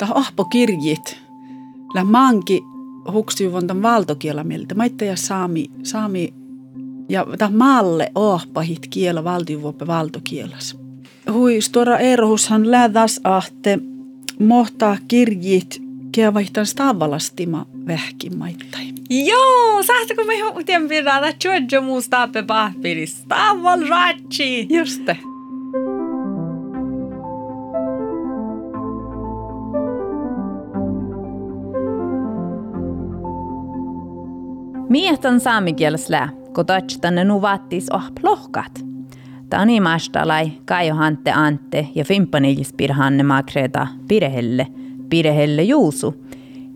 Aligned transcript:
ta 0.00 0.08
ahpo 0.14 0.44
kirjit. 0.44 1.18
Lä 1.94 2.04
von 3.52 3.82
valtokiela 3.82 4.44
mieltä. 4.44 4.74
Maitte 4.74 5.04
ja 5.04 5.16
saami, 5.16 5.70
saami 5.82 6.34
ja 7.08 7.26
ta 7.38 7.50
maalle 7.52 8.12
ohpahit 8.14 8.86
kiela 8.90 9.24
valtiuvuoppe 9.24 9.86
valtokielas. 9.86 10.76
Hui 11.32 11.60
stora 11.60 11.98
erohushan 11.98 12.70
lädas 12.70 13.20
ahte 13.24 13.78
mohtaa 14.38 14.96
kirjit 15.08 15.82
vaihtan 16.34 16.66
stavalastima 16.66 17.66
vähkimaittain. 17.86 18.94
Joo, 19.10 19.82
sähtäkö 19.82 20.24
me 20.24 20.34
ihan 20.34 20.88
pidä, 20.88 21.16
että 21.16 21.32
Giorgio 21.40 21.82
muu 21.82 22.00
stappe 22.00 22.42
pahpiri 22.42 23.06
staval 23.06 23.80
ratsi. 23.88 24.66
Just 24.70 25.29
det. 34.90 34.92
Mietan 34.92 35.40
saamikielslää, 35.40 36.28
kun 36.54 36.64
tänne 37.00 37.24
nu 37.24 37.42
vattis 37.42 37.90
oh 37.90 38.10
plohkat. 38.20 38.84
Tani 39.50 39.80
mastalai, 39.80 40.52
Kaijo 40.64 40.94
Hantte 40.94 41.32
Antte 41.32 41.88
ja 41.94 42.04
Fimpanilis 42.04 42.72
Pirhanne 42.72 43.22
Makreta 43.22 43.86
Pirehelle, 44.08 44.66
Pirehelle 45.08 45.62
Juusu, 45.62 46.14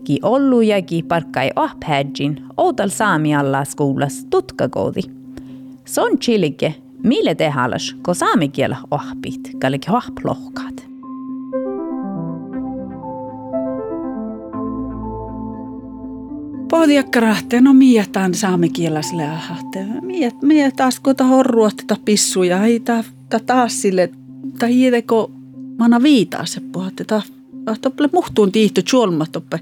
ki 0.03 0.19
ollu 0.23 0.61
ja 0.61 0.81
ki 0.81 1.03
parkkai 1.03 1.51
ohpädjin 1.55 2.43
outal 2.57 2.89
saamialla 2.89 3.65
skuulas 3.65 4.25
tutkakoodi. 4.29 5.01
Son 5.85 6.19
chilike, 6.19 6.75
mille 7.03 7.35
tehalas, 7.35 7.95
ko 8.01 8.13
saamikielä 8.13 8.77
ohpit, 8.91 9.51
kallik 9.59 9.85
ohplohkat. 9.89 10.94
Pohdiakkarahte, 16.75 17.61
no 17.61 17.73
mietään 17.73 18.33
saamekieläs 18.33 19.13
lähahte. 19.13 19.85
Miet, 20.01 20.41
miet 20.41 20.75
taas 20.75 20.99
kun 20.99 21.15
horrua 21.29 21.69
tätä 21.71 21.97
pissuja, 22.05 22.63
ei 22.63 22.79
ta, 22.79 23.03
ta 23.29 23.39
taas 23.39 23.81
sille, 23.81 24.09
ta 24.59 24.67
hiideko 24.67 25.31
mana 25.77 26.03
viitaa 26.03 26.45
se 26.45 26.61
puhatte, 26.71 27.03
ta, 27.03 27.21
tople 27.81 28.09
muhtuun 28.13 28.51
tiihty 28.51 28.83
tjolma 28.83 29.25
toppe. 29.25 29.59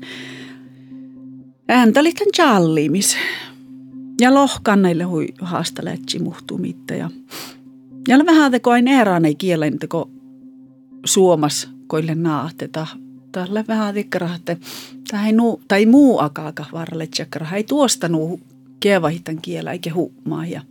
Ääntä 1.67 2.03
liitan 2.03 2.27
jallimis. 2.37 3.17
Ja 4.21 4.33
lohkan 4.33 4.81
näille 4.81 5.03
hui 5.03 5.27
haastaletsi 5.41 6.19
muhtuu 6.19 6.57
mittä. 6.57 6.95
Ja, 6.95 7.09
ja 8.07 8.25
vähän 8.25 8.51
teko 8.51 8.71
aina 8.71 8.91
erään 8.91 9.25
ei 9.25 9.35
kielen 9.35 9.79
teko 9.79 10.09
suomas 11.05 11.69
koille 11.87 12.15
naateta 12.15 12.87
tällä 13.31 13.63
vähän 13.67 13.97
että 13.97 14.57
tai, 15.13 15.31
nu, 15.31 15.61
tai 15.67 15.85
muu 15.85 16.19
akaaka 16.19 16.65
varrelle 16.71 17.07
tsekkara. 17.07 17.45
Hän 17.45 17.57
ei 17.57 17.63
tuosta 17.63 18.09
nuu 18.09 18.41
kievahitan 18.79 19.41
kielä 19.41 19.71
eikä 19.71 19.93
huumaa. 19.93 20.45
Ja, 20.45 20.61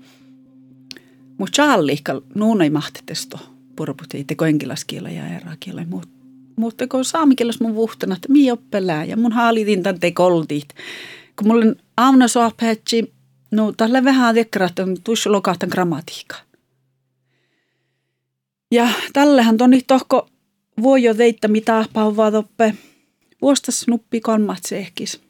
mutta 1.38 1.56
challihka 1.56 2.22
nuun 2.34 2.62
ei 2.62 2.70
mahtitesto 2.70 3.38
purput 3.76 4.14
ei 4.14 4.24
teko 4.24 4.44
enkilaskielä 4.44 5.10
ja 5.10 5.36
eräkielä. 5.36 5.86
Mutta 5.88 6.08
mut 6.56 6.76
teko 6.76 7.04
saamikieläs 7.04 7.60
mun 7.60 7.74
vuhtana, 7.74 8.14
että 8.14 8.32
mi 8.32 8.50
oppelää 8.50 9.04
ja 9.04 9.16
mun 9.16 9.32
haalitin 9.32 9.82
tän 9.82 10.00
tekoltit. 10.00 10.68
Kun 11.36 11.48
mulla 11.48 11.64
on 11.64 11.76
aamuna 11.96 12.28
sohpätsi, 12.28 13.12
no 13.50 13.72
tällä 13.72 14.04
vähän 14.04 14.34
tekkara, 14.34 14.66
että 14.66 14.82
tuossa 15.04 15.32
lokahtan 15.32 15.68
grammatiikka. 15.68 16.36
Ja 18.70 18.88
tällähän 19.12 19.56
toni 19.56 19.82
tohko 19.86 20.28
voi 20.82 21.02
jo 21.02 21.14
teitä 21.14 21.48
mitä 21.48 21.84
pauvaa 21.92 22.30
toppe. 22.30 22.74
Vuostas 23.42 23.84
nuppi 23.88 24.20
kolmat 24.20 24.58
sehkis. 24.68 25.20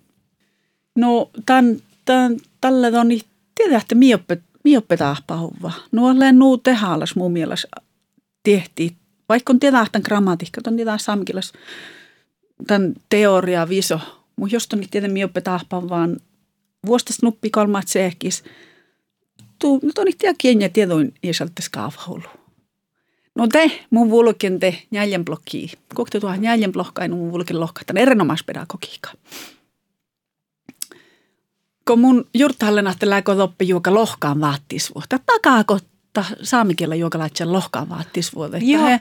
No, 0.96 1.30
tämän, 1.46 1.76
tämän, 2.04 2.36
tällä 2.60 3.00
on 3.00 3.08
niin, 3.08 3.22
tiedä, 3.54 3.76
että 3.76 3.94
mioppe, 3.94 4.38
mioppe 4.64 4.98
pauvaa. 5.26 5.74
No, 5.92 6.06
olen 6.06 6.38
nuu 6.38 6.58
tehalas 6.58 7.16
mun 7.16 7.32
mielestä 7.32 7.68
tehtiin. 8.42 8.96
Vaikka 9.28 9.52
on 9.52 9.60
tiedä, 9.60 9.80
että 9.80 10.00
grammatikka, 10.00 10.60
on 10.66 10.76
tiedä 10.76 10.98
samkilas 10.98 11.52
tämän 12.66 12.94
teoria 13.08 13.68
viso. 13.68 14.00
Mutta 14.36 14.56
jos 14.56 14.68
on 14.72 14.80
niin 14.80 14.90
tiedä 14.90 15.08
mioppe 15.08 15.42
vaan 15.88 16.16
vuostas 16.86 17.22
nuppi 17.22 17.50
kolmat 17.50 17.88
sehkis. 17.88 18.44
Tuu, 19.58 19.80
no, 19.82 19.92
on 19.98 20.06
tiedä 20.18 20.34
kieniä 20.38 20.68
tiedoin 20.68 21.14
iäsalta 21.22 21.62
skaavaulu. 21.62 22.41
No 23.34 23.46
te, 23.48 23.70
mun 23.90 24.10
vulkin 24.10 24.60
te 24.60 24.78
njäljen 24.90 25.24
blokki. 25.24 25.72
Kokte 25.94 26.20
tuohon 26.20 26.40
njäljen 26.40 26.72
blokkaan 26.72 27.10
mun 27.10 27.32
vulkin 27.32 27.60
lohkatan 27.60 27.96
erinomaista 27.96 28.44
pedagogiikkaa. 28.46 29.12
Kun 31.84 32.00
mun 32.00 32.28
jurtahalle 32.34 32.82
nähtelää 32.82 33.22
toppi 33.22 33.68
juoka 33.68 33.94
lohkaan 33.94 34.40
vaattisvuotta. 34.40 35.18
Takaako 35.26 35.78
saamikielä 36.42 36.94
juoka 36.94 37.18
laitsen 37.18 37.52
lohkaan 37.52 37.88
vaattisvuotta. 37.88 38.58
Joo. 38.58 38.98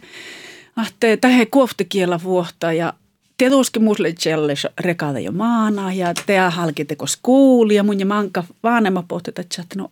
Ahte, 0.75 1.18
tähe 1.18 1.46
kuoftekielä 1.46 2.19
vuotta 2.24 2.74
ja 2.74 2.94
tietysti 3.38 3.80
muusle 3.80 4.13
tjelles 4.13 4.68
rekada 4.80 5.19
jo 5.19 5.31
maana 5.31 5.94
ja 5.94 6.13
te 6.25 6.38
halkiteko 6.38 7.08
skuuli 7.08 7.75
ja 7.75 7.84
mun 7.84 8.00
ja 8.00 8.06
manka 8.06 8.44
vaanema 8.63 9.03
pohti, 9.08 9.31
että 9.36 9.62
no 9.75 9.92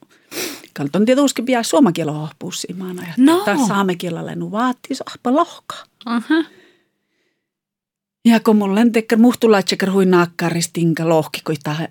Kalton 0.74 1.06
tietysti 1.06 1.42
pian 1.42 1.64
suomen 1.64 1.94
kielen 1.94 2.14
hohpuussimaan. 2.14 2.98
Ja 2.98 3.14
no. 3.18 3.44
Taas 3.46 3.68
saamen 3.68 3.98
kielellä 3.98 4.36
nu 4.36 4.52
vaatii 4.52 4.98
ahpa 5.06 5.34
lohka. 5.34 5.76
Uh-huh. 6.10 6.46
Ja 8.26 8.40
kun 8.40 8.56
mulla 8.56 8.82
on 8.82 8.92
tekkär 8.92 9.20
muhtulaitsekar 9.20 9.90
hui 9.92 10.06
naakkaristinka 10.06 11.10
lohki, 11.10 11.42
kun 11.46 11.56
tämä 11.64 11.88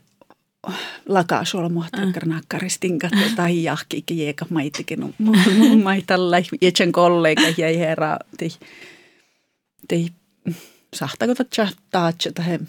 lakaa 1.09 1.45
suola 1.45 1.69
muhtalakkar 1.69 2.23
uh. 2.25 2.29
naakkaristinka 2.29 3.09
tai 3.37 3.63
jahki 3.63 4.05
jeeka 4.11 4.47
maitikin. 4.51 5.01
No, 5.01 5.33
mun 5.57 5.83
maitalla 5.83 6.37
jätsän 6.63 6.93
kollega 6.93 7.43
jäi 7.57 7.79
herra. 7.79 8.17
Tei, 8.39 8.51
tei 9.89 10.09
sahtako 10.95 11.33
taatsa 11.91 12.33
tähän 12.33 12.69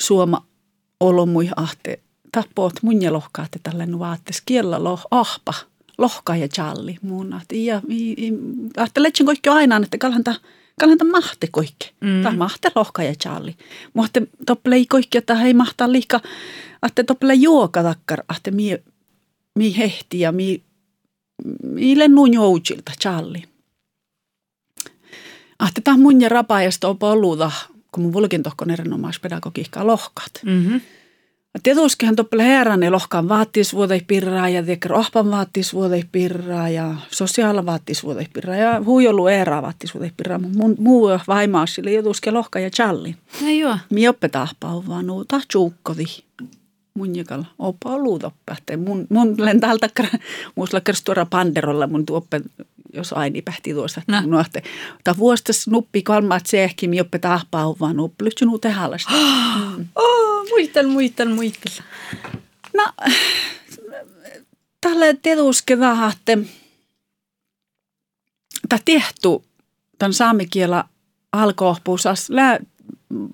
suoma 0.00 0.46
olomui 1.00 1.48
ahte 1.56 2.00
tapot 2.34 2.82
munja 2.82 3.12
lohkaatte 3.12 3.58
tälle 3.62 3.98
vaattes 3.98 4.42
kiellä 4.46 4.84
loh, 4.84 5.06
ahpa, 5.10 5.54
lohka 5.98 6.36
ja 6.36 6.48
challi 6.48 6.96
muun. 7.02 7.40
Ja 7.52 7.82
ajattelen 8.76 9.12
kaikki 9.26 9.48
aina, 9.48 9.76
että 9.76 9.98
kalhanta, 9.98 10.34
kalhanta 10.80 11.04
mahte 11.04 11.48
kaikki. 11.52 11.92
Mm. 12.00 12.22
Tai 12.22 12.36
mahte 12.36 12.70
lohka 12.74 13.02
ja 13.02 13.14
challi. 13.14 13.56
Mutta 13.94 14.20
topple 14.46 14.84
kaikki, 14.88 15.18
että 15.18 15.34
hei 15.34 15.54
mahtaa 15.54 15.92
liika, 15.92 16.20
että 16.86 17.04
topple 17.04 17.34
juoka 17.34 17.82
takkar, 17.82 18.22
että 18.36 18.50
mi, 18.50 18.78
mi 19.54 19.76
hehti 19.76 20.20
ja 20.20 20.32
mi, 20.32 20.62
mi 21.62 21.98
lennun 21.98 22.34
joutsilta 22.34 22.92
challi. 23.02 23.44
Ahte 25.58 25.80
tämä 25.80 25.96
mun 25.96 26.20
ja 26.20 26.28
rapaajasta 26.28 26.88
on 26.88 26.98
poluuta, 26.98 27.52
kun 27.92 28.02
mun 28.02 28.12
vulkin 28.12 28.42
tohkon 28.42 28.70
erinomaispedagogiikkaa 28.70 29.86
lohkat. 29.86 30.32
Mm-hmm. 30.44 30.80
Tietystihän 31.62 32.16
toppele 32.16 32.42
herran 32.44 32.92
lohkaan 32.92 33.28
vaattisvuodei 33.28 34.00
pirraa 34.06 34.48
ja 34.48 34.62
teker 34.62 34.92
ohpan 34.92 35.30
vaattisvuodei 35.30 36.04
pirraa 36.12 36.68
ja 36.68 36.94
sosiaala 37.10 37.66
vaattisvuodei 37.66 38.26
pirraa 38.32 38.56
ja 38.56 38.82
huijolu 38.84 39.26
eeraa 39.26 39.62
vaattisvuodei 39.62 40.12
pirraa. 40.16 40.38
Mun 40.38 40.74
muu 40.78 41.08
vaimaa 41.28 41.66
sille 41.66 41.92
jutuske 41.92 42.30
lohka 42.30 42.58
ja 42.60 42.70
challi. 42.70 43.16
No 43.42 43.50
joo. 43.50 43.78
Mi 43.90 44.08
oppetahpa 44.08 44.82
vaan 44.88 45.06
nuuta 45.06 45.40
tjuukkodi. 45.52 46.04
Mun 46.94 47.16
jakalla 47.16 47.46
opa 47.58 47.98
luutoppa. 47.98 48.56
Mun, 48.76 49.06
mun 49.10 49.34
lentältä 49.38 49.88
muusla 50.54 50.80
kerstuora 50.80 51.26
panderolla 51.26 51.86
mun 51.86 52.06
tuoppe 52.06 52.40
jos 52.94 53.12
aini 53.12 53.42
pähti 53.42 53.74
tuossa. 53.74 54.02
No. 54.08 54.22
Nuohte. 54.26 54.62
Ta 55.04 55.16
vuostas 55.16 55.68
nuppi 55.68 56.02
kolmaat 56.02 56.46
sehki 56.46 56.88
mi 56.88 57.00
oppetahpa 57.00 57.74
vaan 57.80 57.96
nuppi. 57.96 58.24
Lyhtsy 58.24 58.44
nuu 58.44 58.58
tehallasta. 58.58 59.12
Mm. 59.76 59.88
Oh 59.94 60.24
muistan, 60.50 60.88
muistan, 60.88 61.30
muistan. 61.30 61.72
No, 62.76 62.92
tälle 64.80 65.16
vähän, 65.78 66.12
että 66.12 66.38
tämä 68.68 68.80
tehty 68.84 69.28
tämän 69.98 70.12
saamikielä 70.12 70.84
alkohpuusas 71.32 72.30
lää 72.30 72.58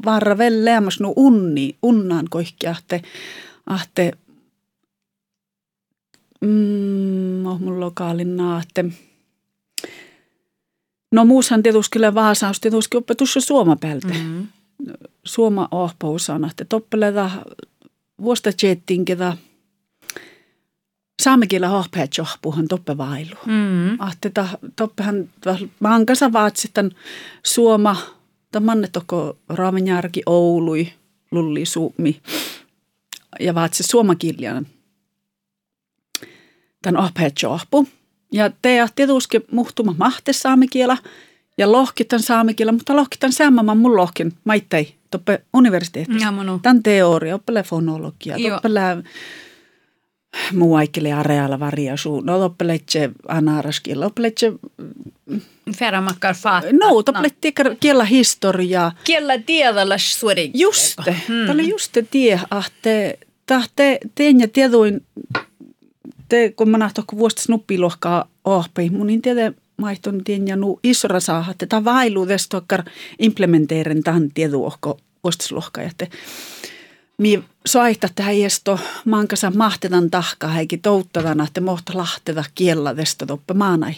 varra 0.05 0.39
vielä 0.39 0.65
leämäs 0.65 1.01
nu 1.01 1.13
unni, 1.17 1.77
unnaan 1.83 2.27
koikki 2.31 2.67
ahte, 2.67 3.03
ahte 3.67 4.13
mm, 6.41 7.47
oh 7.47 7.61
mun 7.61 7.81
lokaalin 7.81 8.37
naatte. 8.37 8.83
No 8.83 8.91
muushan 11.25 11.63
tietysti 11.63 11.91
kyllä 11.93 12.15
vaasaus 12.15 12.61
tietysti 12.61 12.97
opetus 12.97 13.37
suoma 13.41 13.77
päältä. 13.77 14.09
Mm-hmm 14.09 14.47
suoma 15.25 15.69
ohpousana, 15.71 16.51
että 16.51 16.65
toppeleta 16.65 17.31
vuosta 18.23 18.51
tjettinkeda 18.53 19.37
saamekielä 21.23 21.71
ohpeat 21.77 22.11
johpuhan 22.19 22.69
toppe 22.69 22.97
vailu. 22.97 23.37
Mm. 23.47 23.97
Ahte 23.99 24.31
ta, 24.31 24.49
toppehan 24.77 25.29
mankasa 25.81 26.33
vaatsitan 26.33 26.91
suoma 27.43 27.97
Tämä 28.53 28.67
manne 28.67 28.89
toko 28.89 29.39
Raavenjärki, 29.49 30.23
Oului, 30.27 30.93
Lulli, 31.31 31.67
Suomi 31.67 32.21
ja 33.41 33.55
vaat 33.55 33.75
se 33.75 33.83
suomakiljan 33.83 34.67
tämän 36.83 37.03
ahpeetjoahpu. 37.03 37.89
Ja 38.33 38.51
te 38.63 38.87
tietysti 38.97 39.45
muhtuma 39.51 39.95
mahte 39.99 40.33
saamikielä 40.33 40.97
ja 41.59 41.73
lohkitan 41.73 42.21
saamikielä, 42.21 42.73
mutta 42.73 42.97
lohkitan 42.97 43.33
sämmämän 43.33 43.77
mun 43.77 43.97
lohkin 43.97 44.33
maittei 44.45 44.95
toppe 45.11 45.43
universiteetissa. 45.53 46.35
Tämän 46.63 46.83
teoria, 46.83 47.35
oppele 47.35 47.63
fonologia, 47.63 48.37
toppele 48.51 48.81
muu 50.53 50.75
aikele 50.75 51.13
arealla 51.13 51.61
variasu. 51.61 52.21
No 52.21 52.39
toppeletse 52.39 53.11
anaraskilla, 53.29 54.05
toppeletse 54.05 54.53
Ferramakkar 55.77 56.35
fatta. 56.35 56.69
No, 56.73 57.03
toppeletse 57.03 57.53
kiellä 57.81 58.05
historiaa. 58.05 58.93
Kiellä 59.05 59.39
tiedällä 59.39 59.99
suori. 59.99 60.51
Juste, 60.55 61.17
hmm. 61.29 61.41
tämä 61.41 61.53
oli 61.53 61.69
juste 61.69 62.07
tie, 62.11 62.41
ahte, 62.51 63.19
tahte, 63.47 63.99
teen 64.15 64.41
ja 64.41 64.49
tieduin, 64.49 65.07
te, 66.31 66.53
kun 66.57 66.69
mä 66.71 66.79
kun 67.07 67.19
vuosta 67.19 67.43
snuppilohkaa 67.43 68.29
ohpei, 68.45 68.91
mun 68.91 69.07
niin 69.07 69.23
tiedä, 69.23 69.53
maihton 69.77 70.25
tien 70.25 70.49
ja 70.49 70.57
nu 70.57 70.81
isora 70.83 71.21
saa, 71.21 71.45
että 71.51 71.67
tämä 71.67 71.85
vailu 71.85 72.27
tästä 72.27 72.85
implementeeren 73.19 74.03
tähän 74.03 74.31
tieduohko 74.35 74.99
vuostaslohkaa. 75.25 75.85
Että 75.85 76.07
mi 77.19 77.45
soihta 77.67 78.09
tähän 78.15 78.41
jesto 78.41 78.79
mankasa 79.05 79.51
mahtetan 79.51 80.11
tahkaa 80.11 80.51
heikki 80.51 80.79
touttavana, 80.79 81.45
että 81.45 81.61
mohta 81.61 81.93
lahteta 81.95 82.45
kiellä 82.55 82.95
tästä 82.95 83.27
toppe 83.27 83.55
maanai 83.55 83.95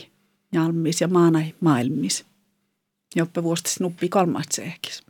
jalmis 0.52 1.00
ja 1.00 1.08
maanai 1.08 1.54
maailmis. 1.60 2.24
Joppe 3.16 3.42
vuosta 3.42 3.70
snuppi 3.70 4.08
kolmat 4.08 4.46
seekis. 4.50 5.02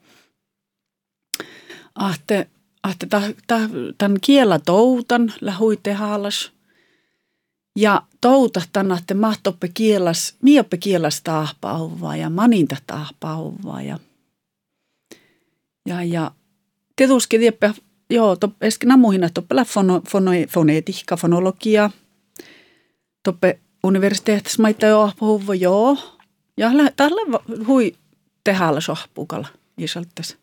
Ahte, 1.94 2.48
ahte 2.82 3.06
tämän 3.98 4.18
kiellä 4.20 4.58
toutan 4.58 5.32
lähuite 5.40 5.92
haalas. 5.92 6.52
Ja 7.76 8.02
touta 8.20 8.62
että 8.98 9.14
mahtoppe 9.14 9.68
kielas, 9.68 10.34
mioppe 10.42 10.76
kielas 10.76 11.22
taahpauvaa 11.22 12.16
ja 12.16 12.30
maninta 12.30 12.76
taahpauvaa 12.86 13.82
ja 13.82 13.98
ja, 15.86 16.02
ja 16.02 16.30
tietysti 16.96 17.38
tieppä, 17.38 17.74
joo, 18.10 18.36
to, 18.36 18.52
eskin 18.60 18.88
namuhin, 18.88 19.24
että 19.24 19.34
toppe 19.34 19.54
fono, 19.64 20.02
fono, 20.08 20.30
foneetikka, 20.48 21.16
fonologia, 21.16 21.90
toppe 23.22 23.58
universiteetissa 23.82 24.62
maita 24.62 24.86
jo 24.86 25.12
puhuva, 25.18 25.54
joo. 25.54 25.98
Ja 26.56 26.70
tällä 26.96 27.38
hui 27.66 27.94
tehällä 28.44 28.80
sohpukalla 28.80 29.48
isaltas. 29.78 30.36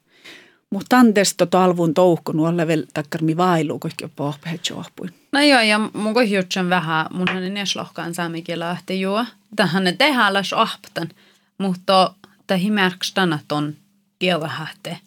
Mutta 0.71 0.97
anteeksi 0.97 1.35
talvun 1.49 1.93
touhku 1.93 2.31
nuolle 2.31 2.67
vielä 2.67 2.83
takkarmi 2.93 3.37
vailu, 3.37 3.79
kun 3.79 3.91
jopa 4.01 4.33
sohpuin. 4.61 5.13
No 5.31 5.41
joo, 5.41 5.61
ja 5.61 5.79
mun 5.93 6.13
kohjutsen 6.13 6.69
vähän, 6.69 7.05
mun 7.11 7.27
hänen 7.33 7.57
eslohkaan 7.57 8.13
saamikielä 8.13 8.69
ahti 8.69 9.01
juo. 9.01 9.25
Tähän 9.55 9.83
ne 9.83 9.91
tehällä 9.91 10.43
sohptan, 10.43 11.09
mutta 11.57 12.13
tähi 12.47 12.71
märkstana 12.71 13.39
ton 13.47 13.75
kielahähte 14.19 14.97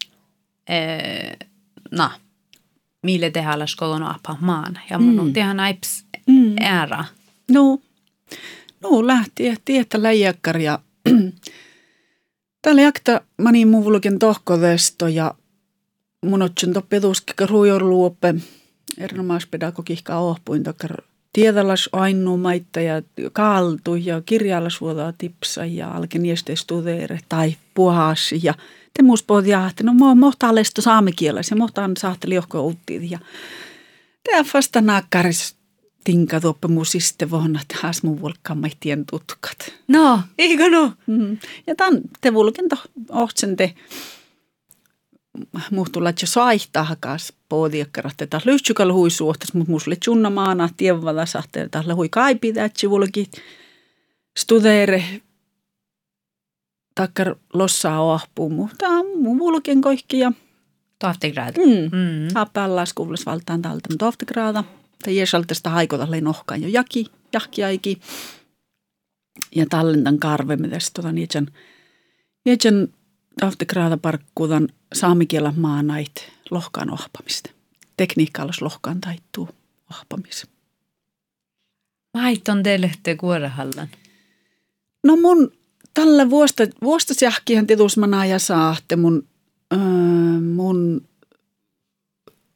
na, 1.91 2.11
mille 3.03 3.31
tehdään 3.31 3.69
skolon 3.69 4.03
apa 4.03 4.37
maan. 4.41 4.79
Ja 4.91 4.99
mun 4.99 5.21
on 5.21 5.27
mm. 5.27 5.33
tehdä 5.33 5.55
näips 5.55 6.05
mm. 6.27 6.55
ära. 6.61 7.05
No, 7.51 7.79
no 8.81 9.07
lähti, 9.07 9.55
tietä 9.65 10.03
läjäkkär 10.03 10.59
ja 10.59 10.79
Täällä 12.63 12.83
jakta 12.83 13.21
mani 13.43 13.65
muvulukin 13.65 14.19
tohkovesto 14.19 15.09
ja 15.09 15.35
mun 16.23 16.43
otsin 16.43 16.73
toppetuskika 16.73 17.47
ruojorluoppe 17.47 18.35
erinomaispedagogiikka 18.99 20.19
ohpuin 20.19 20.63
takkar 20.63 21.03
tiedallas 21.33 21.89
ainu 21.93 22.37
maitta 22.37 22.81
ja 22.81 23.03
kaltu 23.33 23.95
ja 23.95 24.23
kirjalla 24.27 24.71
suodaa 24.71 25.13
tipsa 25.19 25.65
ja 25.65 25.91
alken 25.91 26.23
studeere 26.55 27.19
tai 27.29 27.57
puhasi 27.75 28.41
ja 28.43 28.55
te 28.95 29.03
muus 29.03 29.23
pohtia, 29.23 29.67
että 29.67 29.85
no 29.85 29.95
mä 29.95 30.15
mohtaa 30.15 30.55
lesto 30.55 30.83
ja 31.51 31.57
mohtaan 31.57 31.97
saatteli 31.97 32.35
johko 32.35 32.63
uuttiin 32.63 33.11
ja 33.11 33.19
te 34.25 34.45
vasta 34.55 34.81
naakkaris 34.81 35.57
tinka 36.05 36.41
tuoppe 36.41 36.69
muusiste 36.69 37.31
vuonna, 37.31 37.61
että 37.61 37.77
haas 37.83 38.03
mun 38.03 38.21
vulkkamahtien 38.21 39.07
tutkat. 39.07 39.73
No, 39.89 40.21
eikö 40.39 40.71
no? 40.71 40.93
Mm. 41.07 41.39
Ja 41.67 41.75
tämän 41.75 42.01
te 42.21 42.35
vulkento 42.35 42.77
ohtsen 43.11 43.57
te 43.57 43.75
saihtaa 46.25 46.85
hakas 46.85 47.33
poodiakkarat, 47.49 48.23
että 48.23 48.41
lyhtsykal 48.45 48.93
hui 48.93 49.11
suhtas, 49.11 49.55
mutta 49.55 49.71
muusle 49.71 49.97
tjunna 49.97 50.31
maana 50.31 50.69
tievvala 50.77 51.27
sahtel, 51.27 51.65
että 51.65 51.95
hui 51.95 52.09
kaipi 52.09 52.53
tätsi 52.53 52.91
vulki 52.91 53.31
studeere 54.39 55.05
takkar 56.95 57.37
lossaa 57.53 58.03
ohpuu, 58.03 58.51
mutta 58.51 58.87
mun 59.03 59.39
vulken 59.39 59.81
koikki 59.81 60.19
ja 60.19 60.33
Tohtigraad. 61.03 61.55
Mm. 61.57 61.99
Mm. 61.99 62.29
Happallas 62.35 62.93
kuvlas 62.93 63.27
valtaan 63.27 63.63
taltan 63.63 63.99
tohtigraada. 63.99 64.65
Tai 65.05 65.17
jesaltesta 65.17 65.71
haikota 65.71 66.11
lein 66.11 66.27
ohkaan 66.27 66.63
jo 66.63 66.69
jaki, 66.69 67.07
jahkiaiki. 67.33 68.01
Ja 69.57 69.67
tallentan 69.71 70.19
karvemides 70.19 70.91
tota 70.93 71.13
niiden, 71.13 71.47
niiden 72.45 72.95
tohtigraada 73.41 73.97
parkkuudan 73.97 74.69
saamikielä 74.93 75.55
maanait 75.57 76.33
lohkaan 76.51 76.91
ohpamista. 76.91 77.51
Tekniikka 77.97 78.43
alas 78.43 78.63
lohkaan 78.63 79.01
taittuu 79.01 79.49
ohpamis. 79.91 80.47
Mait 82.15 82.49
on 82.49 82.63
teille 82.63 82.91
kuorehallan. 83.21 83.89
No 85.05 85.17
mun 85.17 85.53
tällä 85.95 86.31
vuosta, 86.31 86.63
vuostas 86.83 87.23
jahkihan 87.23 87.67
tietusmana 87.67 88.27
ja 88.27 88.39
saatte 88.39 88.97
mun, 88.97 89.27
öö, 89.73 89.81
mun 90.41 91.09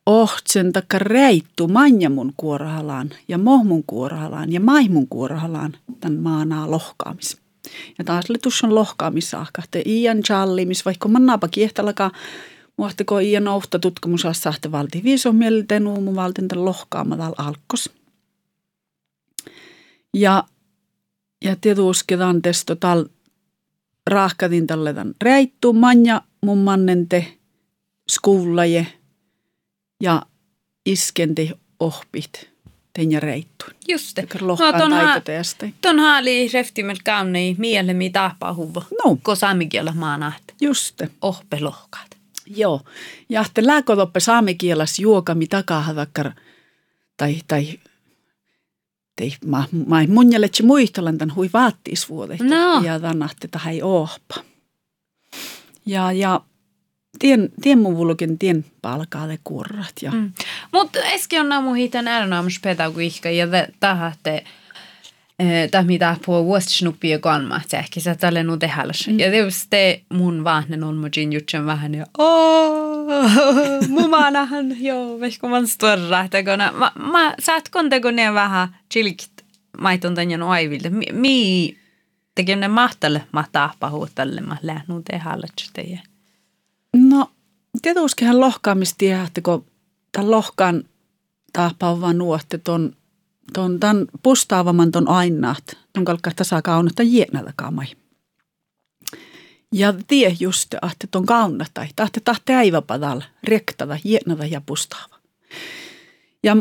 ohtsen 0.06 0.72
takka 0.72 0.98
reittu 0.98 1.68
manja 1.68 2.10
mun 2.10 2.32
kuorahalaan 2.36 3.10
ja 3.28 3.38
mohmun 3.38 3.84
kuorahalaan 3.86 4.52
ja 4.52 4.60
maimun 4.60 5.08
kuorahalaan 5.08 5.76
tämän 6.00 6.18
maanaa 6.18 6.70
lohkaamis. 6.70 7.45
Ja 7.98 8.04
taas 8.04 8.30
oli 8.30 8.38
tusson 8.38 8.74
lohkaamissaakka, 8.74 9.62
että 9.64 9.78
iän 9.86 10.22
challimis, 10.22 10.84
vaikka 10.84 11.08
mannaapa 11.08 11.48
kiehtalakaan, 11.48 12.10
muohtiko 12.76 13.18
iän 13.18 13.48
ohta 13.48 13.78
tutkimus 13.78 14.26
sahte 14.32 14.72
valti 14.72 15.00
viisomielisyyteen 15.04 15.86
uumu 15.86 16.14
valtinta 16.14 16.64
lohkaamatal 16.64 17.34
alkos. 17.38 17.90
Ja, 20.14 20.44
ja 21.44 21.56
tietysti 21.56 22.14
testo 22.42 22.76
tal 22.76 23.04
raahkatin 24.06 24.66
talletan 24.66 25.14
reittu 25.22 25.72
manja 25.72 26.22
mun 26.40 26.58
mannente 26.58 27.38
skuullaje 28.10 28.86
ja 30.00 30.22
iskenti 30.86 31.50
ohpit 31.80 32.55
tenja 32.96 33.20
reittu. 33.20 33.64
Just 33.88 34.16
det. 34.16 34.40
No, 34.40 34.56
ton, 34.56 34.92
ha, 34.92 35.20
ton 35.80 35.98
haali 35.98 36.48
reftimel 36.52 36.96
kaunei 37.04 37.54
mielemi 37.58 38.10
tahpaa 38.10 38.54
huvo. 38.54 38.82
No. 39.04 39.18
Ko 39.22 39.34
saamikielä 39.34 39.92
maanaht. 39.92 40.42
Just 40.60 40.98
det. 40.98 41.12
Ohpe 41.22 41.60
lohkaat. 41.60 42.16
Joo. 42.46 42.80
Ja 43.28 43.44
te 43.54 43.66
lääkotoppe 43.66 44.20
saamikielas 44.20 44.98
juokami 44.98 45.46
takahavakkar 45.46 46.30
tai, 47.16 47.36
tai 47.48 47.78
ei, 49.20 49.36
mä, 49.44 49.64
mä 49.86 50.00
en 50.00 50.10
mun 50.10 50.32
jäletsi 50.32 50.62
muistelan 50.62 51.18
tämän 51.18 51.36
hui 51.36 51.50
vaattiisvuodet. 51.52 52.40
No. 52.40 52.82
Ja 52.84 53.00
tämän 53.00 53.30
että 53.44 53.60
ei 53.70 53.82
ohpa. 53.82 54.34
Ja, 55.86 56.12
ja 56.12 56.40
tien, 57.18 57.48
tien 57.62 57.78
mun 57.78 57.96
vulken 57.96 58.38
tien 58.38 58.64
palkaalle 58.82 59.38
kurrat. 59.44 59.94
Ja... 60.02 60.10
Mm. 60.10 60.32
Mutta 60.72 60.98
äsken 61.14 61.40
on 61.40 61.48
namu 61.48 61.72
hitan 61.72 62.08
ärnaamuspedagogiikka 62.08 63.30
ja 63.30 63.46
tahatte 63.80 64.44
eh, 65.38 65.70
tämä 65.70 65.84
mitä 65.84 66.16
puhuu 66.26 66.56
ja 67.02 67.18
kolma, 67.18 67.56
että 67.56 67.78
ehkä 67.78 68.00
se 68.00 68.14
tälle 68.14 68.42
nu 68.42 68.56
tehäläs. 68.56 69.08
Mm. 69.08 69.18
Ja 69.18 69.30
tietysti 69.30 70.04
mun 70.08 70.44
vahnen 70.44 70.84
on 70.84 70.96
mujin 70.96 71.32
jutsen 71.32 71.66
vähän 71.66 71.94
ja 71.94 72.06
mun 73.88 74.10
maanahan 74.10 74.66
joo, 74.88 75.20
vehko 75.20 75.48
man 75.48 75.66
storra, 75.66 76.20
että 76.20 76.42
kun 76.42 76.78
mä, 76.78 76.92
mä 77.12 77.34
saat 77.38 77.68
konteko 77.68 78.10
ne 78.10 78.34
vähän 78.34 78.68
chilkit 78.92 79.44
maitun 79.80 80.14
tänne 80.14 80.44
aivilta. 80.44 80.90
Mi, 80.90 81.06
mi 81.12 81.76
tekee 82.34 82.56
ne 82.56 82.68
mahtalle 82.68 83.22
mahtaa 83.32 83.74
pahuuttalle, 83.80 84.40
mä 84.40 84.56
lähnu 84.62 85.02
tehäläs 85.02 85.70
teidän. 85.72 86.02
No, 86.96 87.30
tietystihän 87.82 88.40
lohkaamistie, 88.40 89.20
että 89.26 89.40
kun 89.40 89.64
tämän 90.12 90.30
lohkaan 90.30 90.84
taapaa 91.52 92.00
vaan 92.00 92.18
nuotte 92.18 92.58
ton, 92.58 92.96
ton, 93.52 93.80
ton 93.80 94.06
pustaavaman 94.22 94.90
ton 94.90 95.08
ainaat, 95.08 95.64
ton 95.92 96.04
kalkka 96.04 96.30
tasakaunetta 96.36 97.02
jienällä 97.02 97.52
kamai. 97.56 97.86
Ja 99.72 99.94
tie 100.08 100.36
just, 100.40 100.74
että 100.74 101.18
on 101.18 101.26
kaunata, 101.26 101.86
tahte 101.96 102.20
tahte 102.20 102.54
äiväpadal, 102.54 103.22
rektada, 103.44 103.98
hienada 104.04 104.46
ja 104.46 104.60
pustaava. 104.60 105.16
Ja 106.42 106.56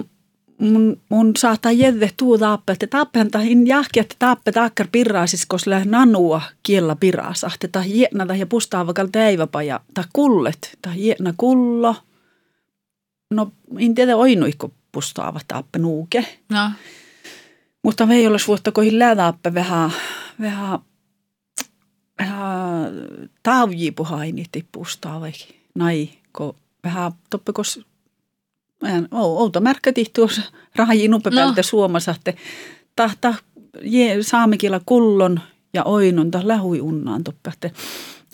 mun, 0.58 1.02
mun 1.10 1.32
saattaa 1.38 1.72
jedde 1.72 2.12
tuu 2.18 2.38
taappe, 2.38 2.74
että 2.74 2.88
taappen 2.88 3.32
tahin 3.32 3.68
jahki, 3.68 4.00
että 4.00 4.16
taappe 4.20 4.52
taakkar 4.52 4.88
pirraasis, 4.92 5.46
koska 5.46 5.82
nanua 5.86 6.42
kiellä 6.64 6.96
pirraas, 6.96 7.46
että 7.64 7.82
hienada 7.82 8.36
ja 8.36 8.46
pustaava 8.46 8.94
kalta 8.94 9.20
äiväpa 9.20 9.64
ja 9.64 9.80
ta 9.94 10.04
kullet, 10.14 10.78
ta 10.82 10.90
hiena 10.90 11.34
kullo. 11.38 11.96
No, 13.32 13.52
en 13.80 13.96
tiedä 13.96 14.16
oinuiko 14.16 14.72
pustaava 14.92 15.40
taappe 15.48 15.80
nuuke. 15.80 16.26
No. 16.50 16.72
Mutta 17.84 18.06
me 18.06 18.16
ei 18.16 18.28
ole 18.28 18.38
vuotta 18.48 18.72
kohin 18.72 19.00
lädaappe 19.00 19.54
vähän, 19.54 19.92
vähän 20.42 20.80
taavji 23.44 23.92
puhaini 23.92 24.46
tippustaa 24.52 25.22
vai 25.22 25.32
nai, 25.76 26.10
ko 26.32 26.56
vähän 26.84 27.12
outo 29.12 29.62
märkä 29.62 29.94
tihtuus 29.94 30.42
rahajiin 30.76 31.14
upepäältä 31.14 31.60
no. 31.60 31.64
suomassa, 31.64 32.12
että 32.12 32.34
tahta 32.96 33.34
saamikilla 34.22 34.82
kullon 34.86 35.40
ja 35.74 35.84
oinon 35.84 36.32
ta 36.32 36.48
lähui 36.48 36.82
unnaan 36.82 37.24
toppe, 37.24 37.50
että 37.50 37.70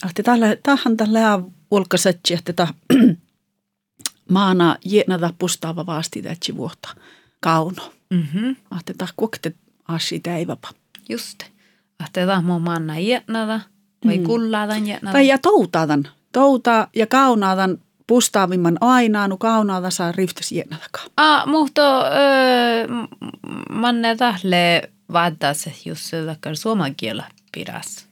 että 0.09 0.23
tahan 0.63 0.97
tällä 0.97 1.39
ulkasetsi, 1.71 2.33
että 2.33 2.53
ta 2.53 2.67
maana 4.29 4.77
jienata 4.85 5.33
pustaava 5.39 5.85
vaasti 5.85 6.21
tätsi 6.21 6.57
vuotta 6.57 6.89
kauno. 7.39 7.93
Mm-hmm. 8.09 8.55
Että 8.79 8.93
ta 8.97 9.07
kuokte 9.15 9.53
asi 9.87 10.19
täiväpä. 10.19 10.67
Just. 11.09 11.43
Että 12.05 12.25
ta 12.25 12.41
mun 12.41 12.61
maana 12.61 12.99
jienata 12.99 13.59
vai 14.05 14.17
mm. 14.17 14.23
kullaadan 14.23 14.87
jienata. 14.87 15.11
Tai 15.11 15.27
ja 15.27 15.37
toutaadan. 15.37 16.07
Touta 16.31 16.87
ja 16.95 17.07
kaunaadan 17.07 17.77
pustaavimman 18.11 18.77
ainaanu 18.81 19.37
kaunaada 19.37 19.89
saa 19.89 20.11
riftes 20.11 20.51
jienatakaan. 20.51 21.09
Ah, 21.17 21.47
mutta 21.47 21.99
öö, 21.99 22.87
manne 23.69 24.15
tahle 24.15 24.89
vaattas 25.13 25.69
just 25.85 26.01
sellainen 26.01 26.55
suomen 26.55 26.95
kielä 26.95 27.23
pidäs. 27.51 28.05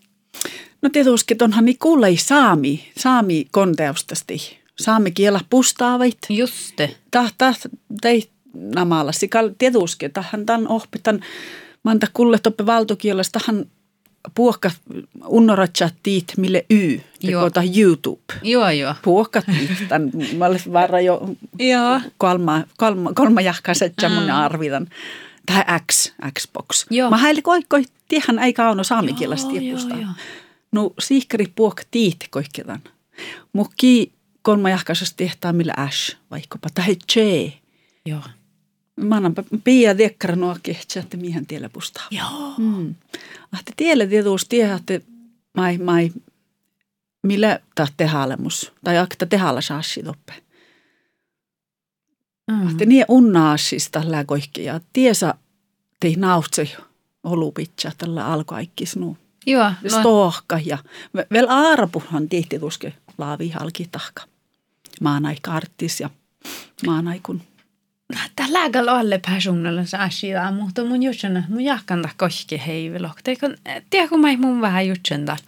No 0.82 0.90
tietysti 0.90 1.38
onhan 1.42 1.66
niin 1.66 1.80
kuulei 1.80 2.18
saami, 2.18 2.92
saami 2.98 3.48
konteustasti. 3.52 4.60
Saami 4.76 5.12
kielä 5.12 5.40
pustaavit. 5.50 6.18
Juste. 6.30 6.96
Tahta 7.12 7.54
tei 8.02 8.30
namalla. 8.54 9.12
Sikal 9.12 9.50
tietysti, 9.58 10.10
tähän 10.10 10.46
tämän 10.46 10.68
oppitan, 10.68 11.20
manta 11.84 12.08
kulle 12.14 12.40
toppe 12.44 12.66
valtokielestähän 12.66 13.66
puokka 14.36 14.72
unnoratsa 15.26 15.90
tiit 16.04 16.34
mille 16.38 16.66
y, 16.70 17.00
tekota 17.26 17.62
YouTube. 17.78 18.34
Joo, 18.44 18.70
joo. 18.70 18.96
Puokka 19.02 19.42
tiit, 19.42 19.88
tämän, 19.90 20.12
varra 20.74 21.02
jo 21.02 21.30
joo. 21.60 22.02
kolma, 22.18 22.64
kolma, 22.78 23.14
kolma 23.14 23.42
jahkasetja 23.42 24.10
mun 24.10 24.32
arvitan. 24.32 24.88
Tai 25.46 25.64
X, 25.92 26.14
Xbox. 26.40 26.86
Joo. 26.90 27.10
Mä 27.10 27.18
häili 27.18 27.42
koikoi, 27.42 27.84
tiehän 28.08 28.40
ei 28.40 28.54
kauno 28.54 28.84
saamikielistä 28.84 29.50
tiepusta. 29.50 29.96
No 30.72 30.92
siihkari 31.00 31.46
puokka 31.56 31.84
tiit 31.92 32.18
koikketan. 32.30 32.80
Mukki 33.54 34.12
kolma 34.42 34.70
jahkaisesta 34.70 35.18
tehtaa 35.18 35.54
millä 35.54 35.74
Ash, 35.78 36.18
vaikkapa, 36.32 36.70
tai 36.74 36.98
J. 37.16 37.20
Joo. 38.06 38.22
Mä 39.00 39.16
annan 39.16 39.36
pia 39.64 39.98
dekkara 39.98 40.36
kehtsä, 40.64 41.00
että 41.00 41.18
mihän 41.18 41.46
tiellä 41.46 41.70
pustaa. 41.70 42.08
Joo. 42.12 42.54
Mm. 42.58 42.96
Ahte 43.52 43.74
tiellä 43.78 44.08
tietysti 44.08 44.50
tiedä, 44.50 44.74
että 44.74 45.00
mai, 45.58 45.78
mai, 45.78 46.12
millä 47.24 47.60
tahte 47.76 48.06
haalemus, 48.06 48.72
tai 48.84 48.98
akta 48.98 49.26
tehalla 49.26 49.62
saassi 49.62 50.04
toppe. 50.04 50.34
Mm. 52.52 52.68
Ahte 52.68 52.86
niin 52.86 53.06
unnaasista 53.08 54.02
ja 54.58 54.80
tiesa 54.94 55.36
tei 56.00 56.16
nautse 56.16 56.78
olupitsa 57.24 57.92
tällä 57.98 58.26
alkoaikkis 58.26 58.96
nuu. 58.96 59.18
Joo. 59.46 59.72
No. 59.84 60.00
Stohka 60.00 60.60
ja 60.66 60.78
vielä 61.32 61.54
aarapuhan 61.54 62.30
tihti 62.30 62.60
tuske 62.60 62.94
laavi 63.18 63.50
halki 63.50 63.88
tahka. 63.92 64.24
Maanai 65.02 65.36
karttis 65.42 66.00
ja 66.00 66.10
maanai 66.86 67.22
kun 68.14 68.20
Tällä 68.36 68.92
alle 68.92 69.20
personilla 69.28 69.86
se 69.86 69.98
asia, 69.98 70.52
mutta 70.52 70.86
mun 70.86 71.04
jutsen, 71.04 71.46
mun 71.50 71.62
jahkanta 71.62 72.10
koski 72.18 72.62
heivilok. 72.68 73.22
Tiedä, 73.90 74.08
kun 74.08 74.20
mä 74.22 74.38
mun 74.38 74.62
vähän 74.62 74.88
jutsen 74.88 75.26
täällä. 75.26 75.44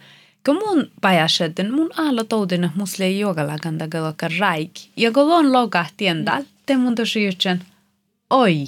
Kun 0.46 0.54
mun 0.54 0.90
pajaseten, 1.00 1.74
mun 1.74 1.90
aalo 1.98 2.24
toutena 2.24 2.70
musle 2.74 3.10
jogalakanta 3.10 3.88
galokka 3.88 4.28
raik. 4.38 4.70
Ja 4.96 5.12
kun 5.12 5.32
on 5.32 5.52
loga 5.52 5.86
tiendal, 5.96 6.42
te 6.66 6.76
mun 6.76 6.94
tosi 6.94 7.24
jutsen, 7.24 7.62
oi. 8.30 8.64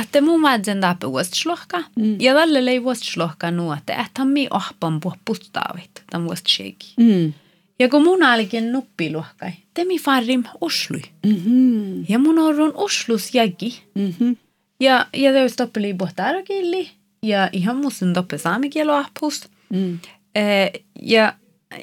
Että 0.00 0.20
mun 0.20 0.40
madzen 0.40 0.80
tappe 0.80 1.10
vuositlohka. 1.10 1.82
Mm. 1.96 2.20
Ja 2.20 2.34
tälle 2.34 2.64
lei 2.64 2.84
vuositlohka 2.84 3.50
nuote, 3.50 3.92
että 3.92 4.24
mi 4.24 4.48
ohpan 4.50 5.00
puh 5.00 5.18
pustaavit, 5.24 6.02
tämän 6.10 6.26
vuositsheki. 6.26 6.94
Mm. 6.96 7.32
Ja 7.78 7.88
kun 7.88 8.04
mun 8.04 8.22
alikin 8.22 8.72
nuppiluokkai, 8.72 9.52
te 9.74 9.84
mi 9.84 9.98
farrim 9.98 10.44
Oslui. 10.60 11.02
Mm-hmm. 11.26 12.04
Ja 12.08 12.18
mun 12.18 12.38
on 12.38 12.72
Oslus 12.74 13.34
jägi. 13.34 13.82
Mm-hmm. 13.94 14.36
Ja, 14.80 15.06
ja 15.12 15.32
te 15.32 15.48
stoppeli 15.48 15.94
bohtarakilli. 15.94 16.90
Ja 17.22 17.48
ihan 17.52 17.76
muuten 17.76 18.12
toppe 18.12 18.38
saamikielo 18.38 18.92
ahpust. 18.92 19.46
Mm. 19.70 19.98
Eh, 20.34 20.72
ja, 21.02 21.34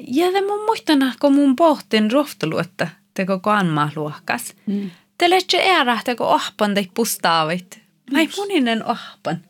ja 0.07 0.31
te 0.31 0.41
mun 0.41 0.65
muistana, 0.65 1.13
kun 1.19 1.35
mun 1.35 1.55
pohtin 1.55 2.11
rohtaluotta, 2.11 2.87
te 3.13 3.25
koko 3.25 3.49
anmaa 3.49 3.89
luokkas. 3.95 4.53
Mm. 4.65 4.91
Te 5.17 5.29
letse 5.29 5.57
ära, 5.57 5.99
te 6.05 6.15
kun 6.15 6.27
ahpan 6.27 6.73
te 6.73 6.87
pustaavit. 6.93 7.79
Mai 8.11 8.29
muninen 8.37 8.85
ahpan. 8.85 9.41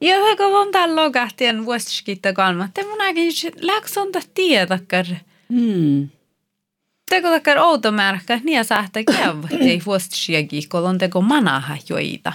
Ja 0.00 0.16
kun 0.36 0.56
on 0.56 0.72
täällä 0.72 1.04
logahtien 1.04 1.66
vuosiskitta 1.66 2.32
kalma, 2.32 2.68
te 2.74 2.82
mun 2.82 3.00
äkin 3.00 3.32
läksonta 3.60 4.20
tiedäkään. 4.34 5.20
Mm. 5.48 6.08
Teko 7.08 7.28
takkar 7.28 7.58
outo 7.58 7.92
märkä, 7.92 8.40
niin 8.44 8.64
saahta 8.64 9.00
käy, 9.04 9.34
ei 9.60 9.82
vuostsiegi, 9.86 10.66
kun 10.66 10.80
on 10.80 10.98
teko 10.98 11.20
manaha 11.20 11.76
joita. 11.88 12.32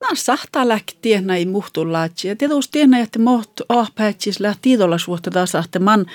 No 0.00 0.08
sahtaa 0.14 0.68
lähti 0.68 1.20
näin 1.20 1.48
muhtullaatsi. 1.48 2.28
Ja 2.28 2.36
tietysti 2.36 2.72
tiedä, 2.72 2.98
että 2.98 3.18
moht 3.18 3.60
ahpäitsis 3.68 4.40
lähti 4.40 4.72
idolla 4.72 4.98
suhta 4.98 5.30
taas, 5.30 5.54
että 5.54 5.78
man 5.78 6.06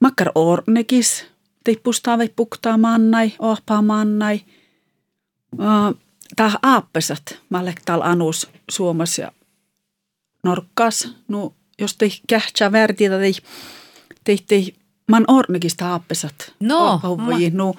makkar 0.00 0.32
ornekis, 0.34 1.26
tippustaa 1.64 2.18
vai 2.18 2.28
puktaa 2.36 2.78
mannai, 2.78 3.32
ahpaa 3.38 3.82
mannai. 3.82 4.40
Uh, 5.52 6.02
Tää 6.36 6.52
aappesat, 6.62 7.38
mä 7.50 7.62
täällä 7.84 8.04
anus 8.04 8.50
Suomessa 8.70 9.22
ja 9.22 9.32
Norkkas. 10.44 11.14
No, 11.28 11.54
jos 11.78 11.96
te 11.96 12.08
kähtsää 12.26 12.72
värtiä, 12.72 13.10
tai 13.10 13.32
te, 14.24 14.36
te 14.46 14.72
man 15.10 15.24
ornekista 15.28 15.90
aappesat. 15.90 16.52
No, 16.60 17.00
ma... 17.16 17.32
no 17.52 17.74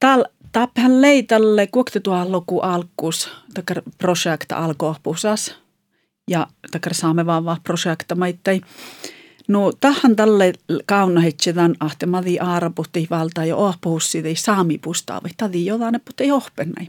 tal 0.00 0.24
taphan 0.52 1.02
leitalle 1.02 1.66
kuokte 1.66 2.00
tuo 2.00 2.32
loku 2.32 2.60
alkus 2.60 3.30
takar 3.54 3.82
projekta 3.98 4.56
alkoopusas 4.56 5.54
ja 6.28 6.46
takar 6.70 6.94
saamme 6.94 7.26
vaan 7.26 7.44
vaan 7.44 7.60
projekta 7.64 8.14
maittai. 8.14 8.60
No 9.48 9.72
tahan 9.80 10.16
tälle 10.16 10.52
kauna 10.86 11.20
hetsetän 11.20 11.74
ahte 11.80 12.06
madi 12.06 12.38
aarapuhti 12.38 13.06
valtaa 13.10 13.44
jo 13.44 13.56
ohpuhussi 13.58 14.22
ei 14.24 14.36
saami 14.36 14.78
pustaavi. 14.78 15.28
Tadi 15.36 15.66
jotain 15.66 16.00
putte 16.04 16.24
johpennai. 16.24 16.88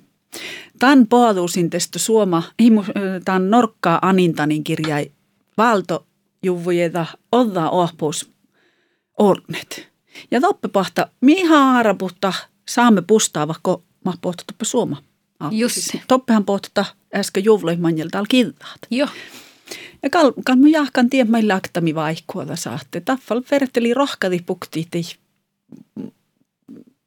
Tämän 0.79 1.07
poaduusin 1.07 1.69
testä 1.69 1.99
suoma, 1.99 2.43
tämän 3.25 3.49
norkkaa 3.49 3.99
anintanin 4.01 4.63
kirjai 4.63 5.11
valto 5.57 6.05
juvujeta 6.43 7.05
odda 7.31 7.69
ohpuus 7.69 8.32
ornet. 9.23 9.89
Ja 10.31 10.41
toppepahta, 10.41 11.07
mihin 11.21 11.51
aaraputta 11.51 12.33
saamme 12.67 13.01
pustaava, 13.01 13.55
kun 13.63 13.83
mä 14.05 14.13
pohtaa 14.21 14.45
toppe 14.47 14.65
suoma. 14.65 15.03
Just. 15.51 15.95
Toppehan 16.07 16.45
pohtaa 16.45 16.85
äsken 17.15 17.43
juhloimanjelta 17.43 18.19
al 18.19 18.25
kiltaat. 18.29 18.79
Joo. 18.91 19.07
Ja 20.03 20.09
kal, 20.09 20.31
kalmu 20.45 20.67
jahkan 20.67 21.09
tie 21.09 21.23
meillä 21.23 21.55
aktami 21.55 21.95
vaihkuolla 21.95 22.55
saatte. 22.55 23.01
Taffal 23.01 23.41
verteli 23.51 23.93
rohkadi 23.93 24.39
pukti 24.45 24.87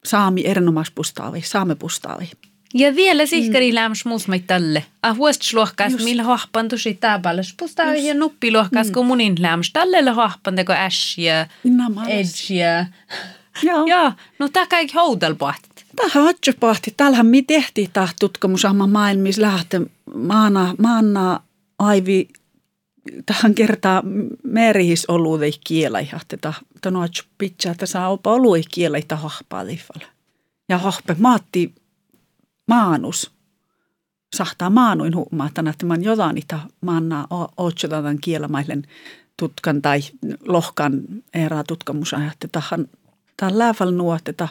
saami 0.04 0.46
erinomais 0.46 0.90
pustaavi, 0.90 1.42
saame 1.42 1.74
pustaavi. 1.74 2.30
Ja 2.78 2.94
vielä 2.94 3.26
sihkari 3.26 3.70
mm. 3.70 3.74
lämms 3.74 4.04
muusmait 4.04 4.46
tälle. 4.46 4.84
Ah 5.02 5.16
vuositluokkaas, 5.16 5.92
millä 6.04 6.22
hohpan 6.22 6.68
tosi 6.68 6.94
täpällä. 6.94 7.42
Pustaa 7.56 7.94
ja 7.94 8.14
nuppiluokkaas, 8.14 8.86
mm. 8.86 8.92
kun 8.92 9.06
munin 9.06 9.34
lämms 9.38 9.70
tälle 9.72 10.10
hohpan 10.10 10.56
teko 10.56 10.72
äsh 10.72 11.18
ja 11.18 11.46
edge 12.08 12.54
ja... 12.54 12.86
Joo. 13.62 13.86
Joo, 13.92 14.12
no 14.38 14.48
tää 14.48 14.66
kaikki 14.66 14.94
houdelpahtit. 14.94 15.86
Tähän 15.96 16.26
otsupahti. 16.26 16.94
Täällähän 16.96 17.26
me 17.26 17.42
tehtiin 17.46 17.90
tämä 17.92 18.08
tutkimus 18.20 18.66
maailmissa 18.88 19.42
lähtee 19.42 19.80
maana, 20.14 20.74
maana 20.78 21.40
aivi 21.78 22.28
tähän 23.26 23.54
kertaa 23.54 24.02
merihis 24.42 25.06
oluudei 25.06 25.52
kielä 25.66 26.00
ja 26.00 26.18
että 26.22 26.52
tämä 26.80 27.08
pitää, 27.38 27.72
että 27.72 27.86
saa 27.86 28.08
opa 28.08 28.32
oluudei 28.32 28.62
kielä 28.70 28.98
että 28.98 29.16
hahpaa 29.16 29.64
Ja 30.68 30.78
hahpe 30.78 31.16
maatti 31.18 31.72
maanus. 32.66 33.30
Sahtaa 34.36 34.70
maanuin 34.70 35.14
huumaa, 35.14 35.50
että 35.70 35.86
man 35.86 36.04
jotain 36.04 36.38
että 36.38 36.60
maannaa 36.80 37.26
ootsotaan 37.56 38.18
kielä 38.20 38.48
tutkan 39.36 39.82
tai 39.82 40.00
lohkan 40.46 41.02
erää 41.34 41.64
tutkamusa, 41.68 42.16
että 42.32 42.48
tähän 42.52 42.88
tämä 43.36 43.58
lääväl 43.58 43.90
nuoteta, 43.90 44.48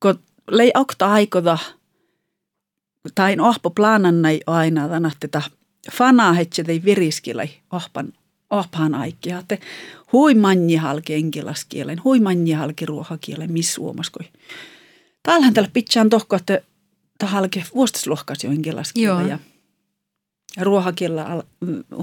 kun 0.00 0.18
lei 0.50 0.70
okta 0.74 1.12
aikoda, 1.12 1.58
tai 3.14 3.36
ohpo 3.40 3.70
planannai 3.70 4.40
aina, 4.46 4.84
että 5.24 5.42
fanaa 5.92 6.32
hetse 6.32 6.64
tei 6.64 6.84
viriskilai 6.84 7.48
ohpan, 7.72 8.12
ohpaan 8.50 8.94
aikia. 8.94 9.42
Te 9.48 9.58
hui 10.12 10.34
manji 10.34 10.76
halki 10.76 11.14
enkilaskielen, 11.14 12.00
hui 12.04 12.20
manji 12.20 12.52
halki 12.52 12.86
ruohakielen, 12.86 13.52
missä 13.52 13.74
suomaskoi. 13.74 14.28
Täällähän 15.22 15.54
tällä 15.54 15.70
pitsään 15.72 16.10
tohko, 16.10 16.36
että 16.36 16.60
tahalke 17.18 17.64
vuostisluokkas 17.74 18.44
jo 18.44 18.50
enkilaskielen 18.50 19.28
ja 19.28 19.38
ruohakielä 20.60 21.42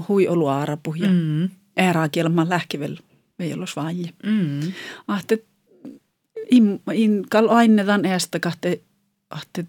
hui 0.08 0.28
olu 0.28 0.48
arapu 0.48 0.94
ja 0.94 1.08
mm. 1.08 1.50
ääräkielä 1.76 2.30
lähkivel 2.48 2.96
ei 3.38 3.54
ollut 3.54 3.70
vain. 3.76 4.14
Mm. 4.22 4.72
Ahte, 5.08 5.44
in, 6.50 6.80
in 6.92 7.24
kal 7.30 7.48
ainetan 7.48 8.04
eestä 8.04 8.40
kahte, 8.40 8.80
ahte 9.30 9.66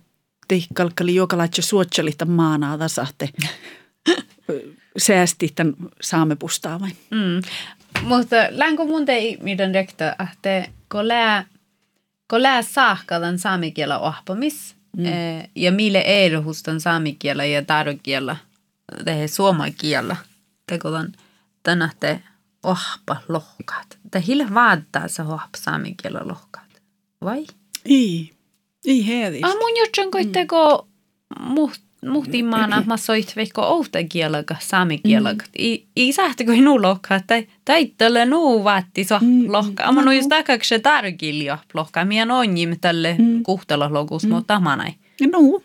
teikkalkali 0.48 1.16
joka 1.16 1.38
laitse 1.38 1.62
suotselita 1.62 2.25
maanaa 2.25 2.77
tasahte. 2.77 3.30
säästi 4.98 5.51
tämän 5.56 5.75
saamepustaa 6.01 6.80
vain. 6.80 6.98
Mm. 7.12 7.42
Mutta 8.01 8.36
länkö 8.50 8.84
mun 8.86 9.06
tei 9.06 9.38
miten 9.42 9.74
rekta, 9.74 10.16
että 10.32 10.68
kun 10.92 11.08
lää, 11.08 11.46
kun 12.30 12.44
lää 12.44 12.62
saakka 12.62 13.20
tämän 13.20 13.39
saamikielä 13.39 14.00
ohpamis, 14.00 14.77
mm. 14.98 15.06
Eh, 15.06 15.50
ja 15.56 15.72
mille 15.72 16.04
ehdotus 16.06 16.63
tämän 16.63 16.82
saamikielä 16.82 17.46
ja 17.46 17.66
tarkielä, 17.66 18.36
tehe 19.06 19.27
suomakielä, 19.27 20.16
teko 20.68 20.92
tämän, 20.92 21.12
tänä 21.63 21.89
te 22.00 22.22
ohpa 22.63 23.18
lohkaat. 23.27 23.98
Te 24.12 24.24
hille 24.27 24.54
vaattaa 24.54 25.08
se 25.08 25.22
ohpa 25.22 25.50
saamikielä 25.58 26.20
lohkaat, 26.24 26.82
vai? 27.22 27.46
Ei, 27.86 28.32
ei 28.86 29.08
heedis. 29.08 29.44
Ah, 29.44 29.54
mun 29.54 29.77
jotsen 29.80 30.12
koitteko 30.12 30.88
mm. 31.39 31.46
muht 31.46 31.82
muhtimaana 32.10 32.84
mä 32.88 32.98
soit 32.98 33.36
veikko 33.36 33.62
outa 33.62 34.00
kielaka, 34.10 34.56
saami 34.60 34.98
kielaka. 34.98 35.46
Mm. 35.46 35.52
I, 35.58 35.84
i 35.96 36.14
sähtikö 36.14 36.56
nu 36.56 36.82
lohka, 36.82 37.20
tai 37.28 37.48
täittälle 37.66 38.26
nu 38.26 38.64
vaatti 38.64 39.04
so 39.04 39.20
mm. 39.22 39.52
lohka. 39.52 39.84
Amma 39.84 40.02
no 40.02 40.12
just 40.12 40.30
takaksi 40.30 40.70
se 40.70 40.80
tarkilja 40.80 41.58
lohka. 41.74 42.06
Mien 42.06 42.32
on 42.32 42.58
jim 42.58 42.76
tälle 42.82 43.16
mm. 43.20 43.44
kuhtella 43.44 43.94
logus, 43.94 44.24
mm. 44.24 44.30
mutta 44.30 44.54
tamanai. 44.54 44.94
No. 45.32 45.62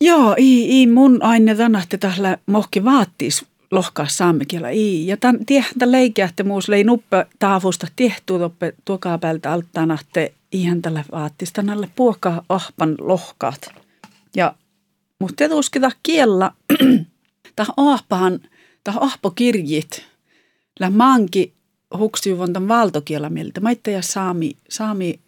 Joo, 0.00 0.34
i, 0.38 0.82
i 0.82 0.86
mun 0.86 1.22
aine 1.22 1.54
tänahti 1.54 1.98
tällä 1.98 2.38
mohki 2.46 2.84
vaattis 2.84 3.44
lohkaa 3.70 4.08
saamekielä. 4.08 4.70
I. 4.70 5.06
Ja 5.06 5.16
tämän 5.16 5.46
tiehtä 5.46 5.92
leikiähte 5.92 6.42
muus 6.42 6.68
lei 6.68 6.84
nuppe 6.84 7.26
taavusta 7.38 7.86
tiehtuu 7.96 8.38
tuokaa 8.84 9.18
päältä 9.18 9.52
alttanahte 9.52 10.32
ihan 10.52 10.82
tällä 10.82 11.04
vaattis 11.12 11.52
tälle 11.52 11.88
puokaa 11.96 12.42
ahpan 12.48 12.94
lohkaat. 13.00 13.83
Ja, 14.36 14.54
mutta 15.18 15.36
tietysti 15.36 15.78
kiellä, 16.02 16.50
tämä 17.56 17.66
ahpahan, 17.76 18.40
tämä 18.84 18.98
ahpokirjit, 19.00 20.04
lä 20.80 20.90
manki 20.90 21.52
huksiuvon 21.98 22.52
tämän 22.52 22.68
valtokielä 22.68 23.30
mieltä. 23.30 23.60
Mä 23.60 23.70
ja 23.86 24.02
saami, 24.02 24.56
saami 24.68 25.20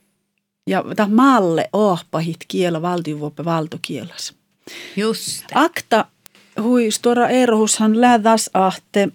ja 0.66 0.84
tämä 0.96 1.14
maalle 1.14 1.68
ahpahit 1.72 2.36
kielä 2.48 2.82
valtiuvuoppe 2.82 3.44
valtokielas. 3.44 4.34
Just. 4.96 5.44
Akta 5.54 6.04
hui 6.62 6.90
stora 6.90 7.28
erohushan 7.28 8.00
lädas 8.00 8.50
ahte 8.54 9.08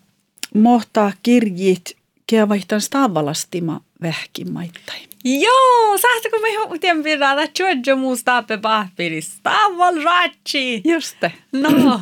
mohtaa 0.53 1.11
kirjit 1.23 1.97
keavaihtan 2.27 2.81
stavalastima 2.81 3.81
vähkimaittain. 4.01 5.10
Joo, 5.23 5.97
sähtäkö 5.97 6.39
me 6.39 6.47
hutien 6.69 7.03
pidätä 7.03 7.47
tjuodjo 7.47 7.95
muusta 7.95 8.43
pahpiris. 8.61 9.35
Staval 9.35 10.03
ratsi. 10.03 10.81
Juste. 10.85 11.31
No. 11.51 12.01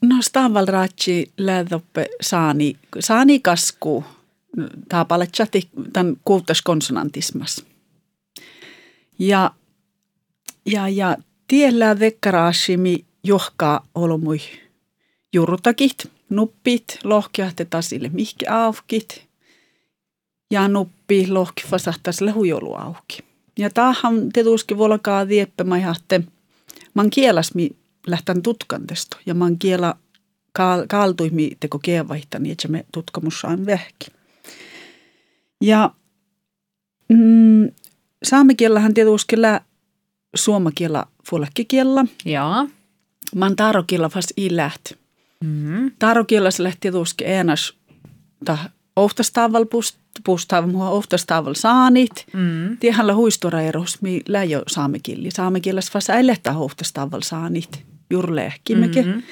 No 0.00 0.16
staval 0.22 0.66
ratsi 0.66 1.32
lähdoppe 1.38 2.06
saani, 2.20 2.76
saani 3.00 3.40
kasku. 3.40 4.04
Taapalle 4.88 5.26
chati 5.26 5.68
tämän 5.92 6.16
kuutas 6.24 6.62
konsonantismas. 6.62 7.64
Ja, 9.18 9.50
ja, 10.66 10.88
ja 10.88 11.16
tiellä 11.48 11.98
vekkaraashimi 11.98 13.04
johkaa 13.24 13.86
olomui 13.94 14.40
jurutakit, 15.32 16.10
nuppit, 16.30 16.98
lohkiahte 17.04 17.66
sille 17.80 18.08
mihki 18.08 18.46
aukit– 18.46 19.22
ja 20.50 20.68
nuppi 20.68 21.28
lohki 21.28 21.64
fasahtaiselle 21.66 22.30
hujolu 22.30 22.74
auki. 22.74 23.18
Ja 23.58 23.70
tähän 23.70 24.32
tietysti 24.32 24.78
volkaa 24.78 25.28
dieppä 25.28 25.64
jahte, 25.82 26.20
man 26.94 27.10
kielas 27.10 27.54
mi 27.54 27.70
lähtän 28.06 28.42
tutkantesto 28.42 29.16
ja 29.26 29.34
man 29.34 29.58
kiela 29.58 29.96
kaaltui 30.88 31.30
mi 31.30 31.56
teko 31.60 31.78
kievaihtani, 31.78 32.50
että 32.50 32.68
me 32.68 32.84
tutkamus 32.92 33.40
saan 33.40 33.66
vähki. 33.66 34.06
Ja 35.60 35.90
mm, 37.08 37.70
saamekiellähän 38.22 38.94
tietysti 38.94 39.42
lää 39.42 39.60
suomakielä 40.36 41.04
fuolakkikielä. 41.30 42.04
Joo. 42.24 42.68
Man 43.34 43.56
tarokielä 43.56 44.08
fast 44.08 44.32
i 44.38 44.56
läht. 44.56 44.92
Mm-hmm. 45.44 45.90
Tarokielä 45.98 46.50
se 46.50 46.62
lähti 46.62 46.78
tietysti 46.80 47.24
enäs 47.26 47.74
tah 48.44 48.68
ohtastaval 48.96 49.64
mua 50.66 50.90
ohtastaval 50.90 51.54
saanit. 51.54 52.26
Mm. 52.32 52.76
Tiehällä 52.78 53.14
huistora 53.14 53.60
eros, 53.60 54.02
mi 54.02 54.20
läjö 54.28 54.62
saamekilli. 54.66 55.30
Saamekilläs 55.30 55.90
fas 55.90 56.10
äilehtää 56.10 56.58
ohtastaval 56.58 57.20
saanit. 57.20 57.84
Jurlehkimeke. 58.10 59.02
Mm-hmm. 59.02 59.22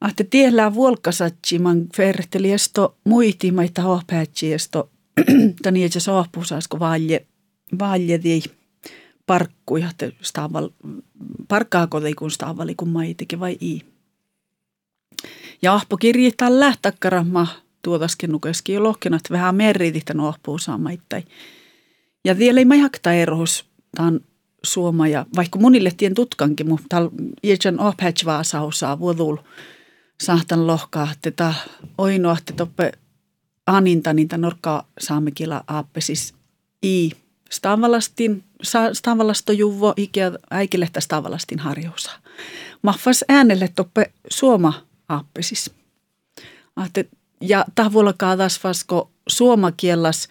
Ahte 0.00 0.24
tiehellä 0.24 0.74
vuolkasatsi 0.74 1.58
man 1.58 1.86
ferteli 1.96 2.52
esto 2.52 2.96
muiti 3.04 3.50
maita 3.50 3.82
hohpäätsi 3.82 4.52
esto 4.52 4.90
tani 5.62 5.84
etsi 5.84 6.00
sohpusasko 6.00 6.78
valje 6.78 7.26
valje 7.78 8.22
di 8.22 8.42
parkku 9.26 9.76
ja 9.76 9.90
staval 10.22 10.68
parkkaako 11.48 12.00
kun 12.18 12.30
stavali 12.30 12.74
kun 12.74 12.88
maitike 12.88 13.40
vai 13.40 13.56
i. 13.60 13.82
Ja 15.62 15.74
ahpo 15.74 15.96
kirjittää 15.96 16.60
lähtakkaramma 16.60 17.46
tuotaskin 17.84 18.32
nukeski 18.32 18.72
jo 18.72 18.82
lohkenat 18.82 19.22
vähän 19.30 19.54
merritihtä 19.54 20.14
nuohpuu 20.14 20.58
saamaittai. 20.58 21.22
Ja 22.24 22.38
vielä 22.38 22.60
ei 22.60 22.64
majakta 22.64 23.12
erohus, 23.12 23.64
tämän 23.96 24.20
suoma 24.62 25.08
ja 25.08 25.26
vaikka 25.36 25.58
monille 25.58 25.92
tien 25.96 26.14
tutkankin, 26.14 26.68
mutta 26.68 26.96
jätän 27.44 27.80
opetch 27.80 28.24
vaasa 28.24 28.60
osaa 28.60 28.98
vuodul 28.98 29.36
sahtan 30.22 30.66
lohkaa, 30.66 31.08
että 31.26 31.54
oinoa, 31.98 32.36
että 32.38 32.52
toppe 32.52 32.92
aninta 33.66 34.12
niitä 34.12 34.38
norkkaa 34.38 34.88
saamekila 35.00 35.64
aappe 35.66 36.00
siis 36.00 36.34
i 36.86 37.10
stavalastin, 37.50 38.44
stavalasto 38.92 39.52
juvo 39.52 39.94
ikä 39.96 40.32
äikilehtä 40.50 41.00
stavalastin 41.00 41.58
harjousa. 41.58 42.10
Maffas 42.82 43.24
äänelle 43.28 43.68
toppe 43.74 44.12
suoma 44.30 44.86
aappe 45.08 45.42
siis. 45.42 45.70
Ahte 46.76 47.08
ja 47.48 47.64
tahvuolakaa 47.74 48.36
taas 48.36 48.64
vasko 48.64 49.10
suomakielas 49.28 50.28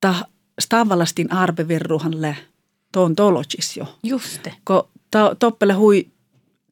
ta 0.00 0.14
stavalastin 0.60 1.32
arbeverruhan 1.32 2.22
le 2.22 2.36
tuon 2.92 3.16
tologis 3.16 3.76
jo. 3.76 3.98
Juste. 4.02 4.54
Ko 4.64 4.90
ta, 5.10 5.36
toppele 5.38 5.72
hui, 5.72 6.08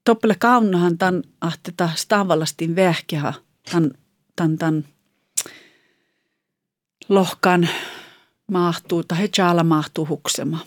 toppele 0.05 0.35
kaunahan 0.39 0.99
tan 0.99 1.23
ahteta 1.41 1.91
stavalastin 1.95 2.77
vähkeha 2.77 3.35
tan, 3.73 3.91
tan, 4.37 4.59
tan 4.59 4.85
lohkan 7.09 7.69
mahtuu, 8.51 9.03
tai 9.05 9.19
he 9.19 9.29
tjäällä 9.29 9.65
mahtuu 9.65 10.09
huksema. 10.09 10.59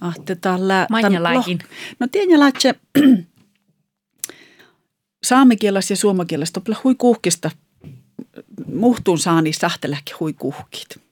Ahteta 0.00 0.68
lä... 0.68 0.86
Manjalaikin. 0.90 1.58
No 2.00 2.08
tienjalaitse 2.12 2.74
saamekielas 5.24 5.90
ja 5.90 5.96
suomakielas 5.96 6.52
toppele 6.52 6.76
hui 6.84 6.94
kuhkista 6.94 7.50
muhtun 8.66 9.18
saani 9.18 9.52
sahteläki 9.52 10.12
hui 10.20 10.32
kuhkit. 10.32 11.04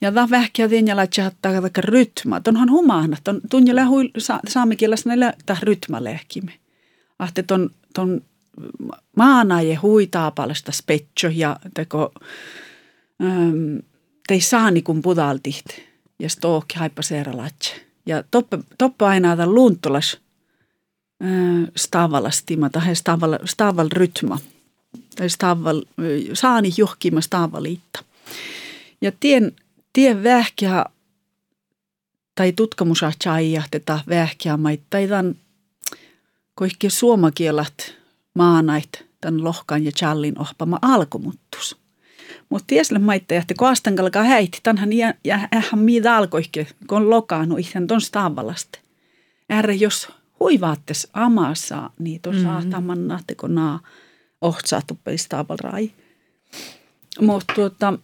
Ja 0.00 0.12
tämä 0.12 0.30
vähkiä 0.30 0.68
tienjällä 0.68 1.06
tjahtaa 1.06 1.62
vaikka 1.62 1.80
rytmä. 1.80 2.40
Tonhan 2.40 2.70
humahna. 2.70 3.16
Ton 3.24 3.40
tunjalla 3.50 3.86
hui 3.86 4.10
saamikielässä 4.48 5.08
näillä 5.08 5.32
tämä 5.46 5.58
rytmä 5.62 6.04
lehkimme. 6.04 6.52
Ahte 7.18 7.42
ton, 7.42 7.70
ton 7.94 8.22
maana 9.16 9.62
ja 9.62 9.80
huitaa 9.82 10.30
palasta 10.30 10.72
spetso 10.72 11.28
ja 11.32 11.56
teko 11.74 12.12
ähm, 13.22 13.76
tei 14.26 14.40
saani 14.40 14.82
kun 14.82 15.02
pudaltit 15.02 15.64
ja 16.18 16.28
stookki 16.28 16.78
haippa 16.78 17.02
seeralatse. 17.02 17.86
Ja 18.06 18.24
toppe, 18.30 18.58
toppe 18.78 19.04
aina 19.04 19.36
tämän 19.36 19.54
luuntolas 19.54 20.18
äh, 21.24 21.30
stavalastima 21.76 22.70
tai 22.70 22.96
staval, 22.96 23.38
staval 23.44 23.88
rytma 23.92 24.38
saani 26.34 26.70
juhkima 26.76 27.20
stavaliitta. 27.20 28.04
Ja 29.00 29.12
tien, 29.20 29.52
tien 29.92 30.22
vähkiä 30.22 30.84
tai 32.34 32.52
tutkamusa 32.52 33.12
chaija 33.22 33.62
tätä 33.70 34.00
vähkiä 34.08 34.56
maittaidan 34.56 35.36
koikki 36.54 36.90
suomakielat 36.90 37.94
maanait 38.34 39.06
tämän 39.20 39.44
lohkan 39.44 39.84
ja 39.84 39.92
challin 39.92 40.40
ohpama 40.40 40.78
alkomuttus. 40.82 41.76
Mutta 42.48 42.66
tiesle 42.66 42.98
maitte, 42.98 43.36
että 43.36 43.54
koastan 43.56 43.96
kalkaa 43.96 44.22
häitti, 44.22 44.60
tänhän 44.62 44.92
ja, 44.92 45.14
ja 45.24 45.48
ähän 45.54 45.78
mitä 45.80 46.16
alkoikke, 46.16 46.66
kun 46.86 47.10
lokaanu 47.10 47.56
ihan 47.56 47.86
ton 47.86 48.00
staavalaste. 48.00 48.78
Ärre 49.52 49.74
jos 49.74 50.08
huivaattes 50.40 51.08
amassa, 51.12 51.90
niin 51.98 52.20
tuossa 52.22 52.42
mm-hmm. 52.42 52.70
saatamanna, 52.70 53.20
kun 53.40 53.54
naa 53.54 53.80
ohtsaa 54.40 54.82
tuppeli 54.86 55.18
staavalrai. 55.18 55.92
Mutta 57.20 57.54
tuota, 57.54 57.98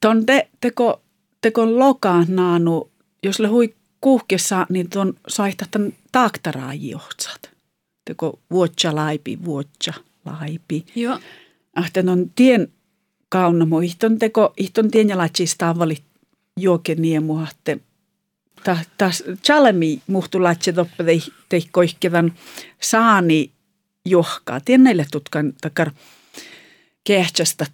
ton 0.00 0.26
te, 0.26 0.48
teko, 0.60 1.02
teko 1.40 1.78
lokaa 1.78 2.24
naanu, 2.28 2.90
jos 3.22 3.40
le 3.40 3.48
hui 3.48 3.74
kuhkessa, 4.00 4.66
niin 4.68 4.90
tuon 4.90 5.14
saihtan 5.28 5.92
taaktaraaji 6.12 6.94
ohtsat. 6.94 7.50
Teko 8.04 8.38
vuotsa 8.50 8.94
laipi, 8.94 9.38
vuotsa 9.44 9.94
laipi. 10.24 10.86
Joo. 10.94 11.18
Ahten 11.76 12.08
on 12.08 12.30
tien 12.34 12.72
kaunamo, 13.28 13.80
ihton 13.80 14.18
teko, 14.18 14.54
ihton 14.56 14.90
tien 14.90 15.08
ja 15.08 15.18
latsista 15.18 15.78
valit 15.78 16.02
juoke 16.56 16.94
niemuahte. 16.94 17.78
Taas 18.98 19.24
chalemi 19.42 20.02
muhtu 20.06 20.42
latsi 20.42 20.72
toppe 20.72 21.04
saani 22.80 23.52
johkaa. 24.06 24.60
Tien 24.60 24.84
näille 24.84 25.06
tutkan 25.10 25.52
takar 25.60 25.90
kehtsästä 27.04 27.66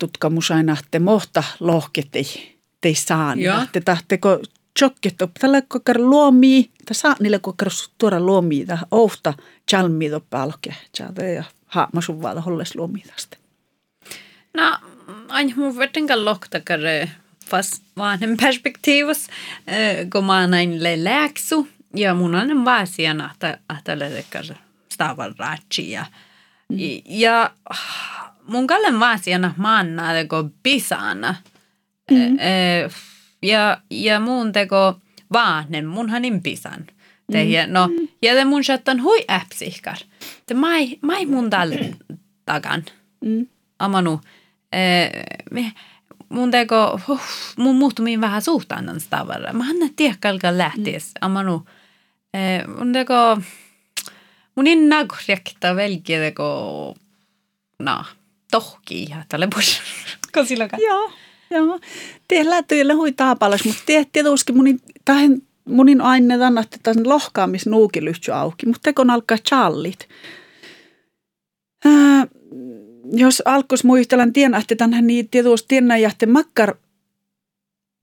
että 0.78 1.00
mohta 1.00 1.44
lohketei 1.60 2.56
tei 2.80 2.94
saani. 2.94 3.42
Te 3.72 3.80
tahteko 3.80 4.40
tjokket 4.78 5.22
op 5.22 5.30
tällä 5.34 5.62
kokar 5.68 5.98
luomi, 5.98 6.70
ta 6.84 6.94
saa 6.94 7.16
niille 7.20 7.38
kokar 7.38 7.68
tuoda 7.98 8.20
luomi, 8.20 8.66
ta 8.66 8.78
ohta 8.90 9.34
chalmi 9.70 10.10
toppe 10.10 10.36
alke. 10.36 10.74
Ja 10.98 11.44
haama 11.66 12.00
sun 12.00 12.22
vaata 12.22 12.40
holles 12.40 12.74
luomi 12.74 13.00
tästä. 13.00 13.36
No, 14.54 14.78
aina 15.28 15.54
mun 15.56 15.76
verran 15.76 16.24
lohtakar 16.24 16.80
fast 17.46 17.82
vanhen 17.96 18.36
perspektiivus, 18.36 19.26
kun 20.12 20.24
mä 20.24 20.46
näin 20.46 20.78
läksu, 21.04 21.68
ja 21.94 22.14
mun 22.14 22.34
on 22.34 22.64
vaasiana, 22.64 23.30
että 23.32 23.58
ajatteletekar 23.68 24.44
ja, 25.78 26.04
mm. 26.68 26.78
ja 27.04 27.50
mun 28.48 28.66
kallen 28.66 29.00
vaasiana 29.00 29.54
maanna 29.56 30.12
teko 30.12 30.44
pisana, 30.62 31.34
mm. 32.10 32.38
ja, 33.42 33.80
ja 33.90 34.20
mun 34.20 34.52
teko 34.52 35.00
vaanen, 35.32 35.86
munhan 35.86 36.40
pisan. 36.42 36.86
No, 37.66 37.88
mm. 37.88 38.08
ja 38.22 38.34
te 38.34 38.44
mun 38.44 38.62
chattan 38.62 39.00
hui 39.02 39.24
appsihkar. 39.28 39.98
Te 40.46 40.54
mai, 40.54 40.98
mai 41.02 41.26
mun 41.26 41.50
tal 41.50 41.72
tagan. 42.46 42.84
Mm. 43.20 43.46
Amanu, 43.78 44.20
me, 45.50 45.72
mun 46.28 46.50
teko, 46.50 47.00
huh, 47.08 47.20
mun 47.56 47.76
muuttumiin 47.76 48.20
vähän 48.20 48.42
suhtaan 48.42 49.00
stavalla. 49.00 49.52
Mä 49.52 49.64
annan 49.70 49.90
tiekkalka 49.96 50.58
lähtis. 50.58 51.06
Mm. 51.06 51.18
Amanu, 51.20 51.66
mun 52.78 52.92
teko, 52.92 53.42
mun 54.56 54.66
in 54.66 54.88
nagrekta 54.88 55.76
velki 55.76 56.12
teko, 56.12 56.94
no, 57.78 58.04
tohki 58.50 59.06
ja 59.10 59.24
tälle 59.28 59.48
pus. 59.54 59.80
Kosilakaan. 60.32 60.82
Joo. 60.82 61.12
Joo, 61.50 61.80
te 62.28 62.50
lähtöjä 62.50 62.94
hui 62.94 63.12
taapalas, 63.12 63.64
mutta 63.64 63.82
tietysti 64.12 64.52
munin, 64.52 64.80
tähän 65.04 65.42
munin 65.64 66.00
aine 66.00 66.34
että 66.60 66.78
tämän 66.82 67.08
lohkaamis 67.08 67.66
nuukilyhtsy 67.66 68.32
auki, 68.32 68.66
mutta 68.66 68.80
tekon 68.82 69.10
alkaa 69.10 69.38
challit. 69.38 70.08
Jos 73.12 73.42
alkus 73.44 73.84
muistelan 73.84 74.32
tien, 74.32 74.54
että 74.54 74.76
tänhän 74.76 75.06
niin 75.06 75.28
tietysti 75.28 75.68
tiennä 75.68 75.96
jähti 75.96 76.26
makkar 76.26 76.74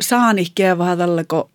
saani 0.04 0.46
kevaadalle, 0.56 1.24
kun 1.24 1.50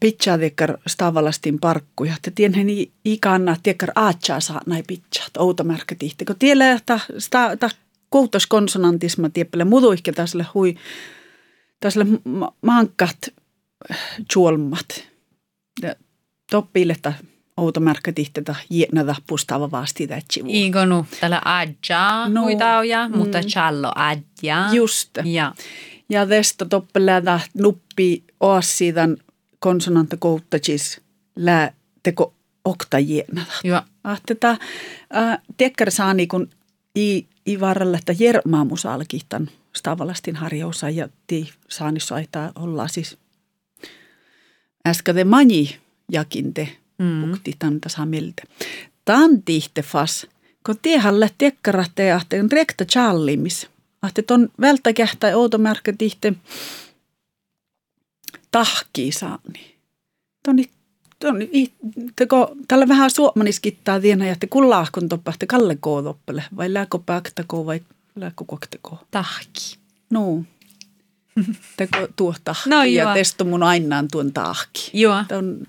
pitchaadekkar 0.00 0.78
stavalastin 0.86 1.60
parkkuja. 1.60 2.14
Te 2.22 2.32
tienhän 2.34 2.66
ikanna 3.04 3.56
tiekkar 3.62 3.90
aatsaa 3.94 4.40
saa 4.40 4.60
näin 4.66 4.84
pitchaat, 4.86 5.36
outomärkä 5.38 5.94
tihti. 5.94 6.24
Kun 6.24 6.36
tiellä, 6.38 6.72
että 6.72 7.00
koutos 8.08 8.46
konsonantisma 8.46 9.30
tieppele 9.30 9.64
muduikke 9.64 10.12
täsle 10.12 10.46
hui, 10.54 10.74
täsle 11.80 12.06
mankkat 12.62 13.18
juolmat. 14.36 15.08
Ja 15.82 15.94
toppille, 16.50 16.92
että 16.92 17.12
outomärkä 17.56 18.12
tihtetä 18.12 18.54
jienätä 18.70 19.14
pustava 19.26 19.70
vasti 19.70 20.06
tätsi. 20.06 20.42
Igonu, 20.46 21.06
tällä 21.20 21.42
adja 21.44 22.28
no, 22.28 22.42
huitauja, 22.42 23.08
mm. 23.08 23.18
mutta 23.18 23.40
challo 23.40 23.92
adja. 23.94 24.68
Just. 24.72 25.10
Ja, 25.24 25.54
ja 26.08 26.26
tästä 26.26 26.64
toppele 26.64 27.12
nuppi 27.54 28.24
oassidan 28.40 29.16
konsonantta 29.62 30.16
kouttajis 30.16 31.00
lää 31.36 31.72
teko 32.02 32.34
okta 32.64 32.98
jienätä. 32.98 33.52
Joo. 33.64 33.82
Ahteta, 34.04 34.50
äh, 35.16 35.38
tekkär 35.56 35.90
saa 35.90 36.14
niin 36.14 36.28
kun 36.28 36.50
i, 36.98 37.26
i 37.46 37.60
varrella, 37.60 37.98
että 37.98 38.14
jermaamusalkihtan 38.18 39.50
stavalastin 39.76 40.36
harjousa 40.36 40.90
ja 40.90 41.08
ti 41.26 41.52
saani 41.68 42.00
soittaa 42.00 42.52
olla 42.54 42.88
siis 42.88 43.18
äsken 44.86 45.28
mani 45.28 45.78
jakinte 46.12 46.68
mm. 46.98 47.30
pukti 47.30 47.54
tanta 47.58 47.88
samilta. 47.88 48.42
Tan 49.04 49.42
tihte 49.42 49.82
fas, 49.82 50.26
kun 50.66 50.76
tiehalle 50.82 51.30
tekkarahte 51.38 52.06
ja 52.06 52.20
rekta 52.52 52.84
challimis. 52.84 53.68
Ahte 54.02 54.22
ton 54.22 54.48
välttäkähtä 54.60 55.36
outomärkä 55.36 55.92
tihte 55.98 56.32
tahkii 58.52 59.12
saani. 59.12 59.76
Toni 60.42 60.64
Toni, 61.18 61.72
teko, 62.16 62.56
tällä 62.68 62.88
vähän 62.88 63.10
suomaniskittaa 63.10 64.00
tienä, 64.00 64.30
että 64.30 64.46
kun 64.46 64.70
laahkon 64.70 65.08
toppahti 65.08 65.46
kalle 65.46 65.76
kootoppele, 65.80 66.44
vai 66.56 66.74
lääkö 66.74 66.98
pääktako 67.06 67.66
vai 67.66 67.80
lääkö 68.16 68.44
kokteko? 68.46 68.98
Tahki. 69.10 69.76
No. 70.10 70.44
Teko 71.76 72.08
tuo 72.16 72.34
tahki 72.44 72.70
no, 72.70 72.84
ja 72.84 73.14
testo 73.14 73.44
mun 73.44 73.62
ainaan 73.62 74.08
tuon 74.12 74.32
tahki. 74.32 74.90
Joo. 74.94 75.24
Ton, 75.28 75.66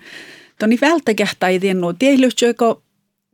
toni 0.58 0.78
välttäkähtä 0.80 1.48
ei 1.48 1.60
tiennu. 1.60 1.92
Tiehlyhtsöikö 1.92 2.76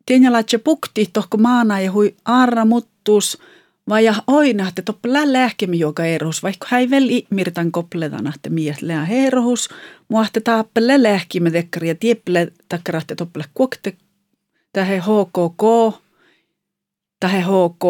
tienjalaatse 0.07 0.59
pukti 0.59 1.11
tohko 1.13 1.37
maana 1.37 1.81
ja 1.81 1.93
hui 1.93 2.15
arra 2.25 2.65
muttus– 2.65 3.39
vai 3.91 4.05
ja 4.05 4.15
oina, 4.27 4.69
että 4.69 4.83
toppelä 4.83 5.33
lääkemi 5.33 5.79
joka 5.79 6.05
erohus, 6.05 6.43
vaikka 6.43 6.67
hän 6.71 6.91
väl 6.91 7.09
mirtan 7.31 7.73
kopletan, 7.73 8.27
että 8.35 8.51
mies 8.51 8.83
lää 8.83 9.07
erohus, 9.07 9.69
muahte 10.09 10.41
taappele 10.41 11.03
lääkime 11.03 11.51
tekkari 11.51 11.89
ja 11.89 11.95
tieppele 11.95 12.53
takkara, 12.69 12.99
että 12.99 13.15
toppele 13.15 13.45
kuokte, 13.55 13.97
tähän 14.73 15.01
HKK, 15.01 15.63
tähän 17.21 17.43
HK, 17.43 17.85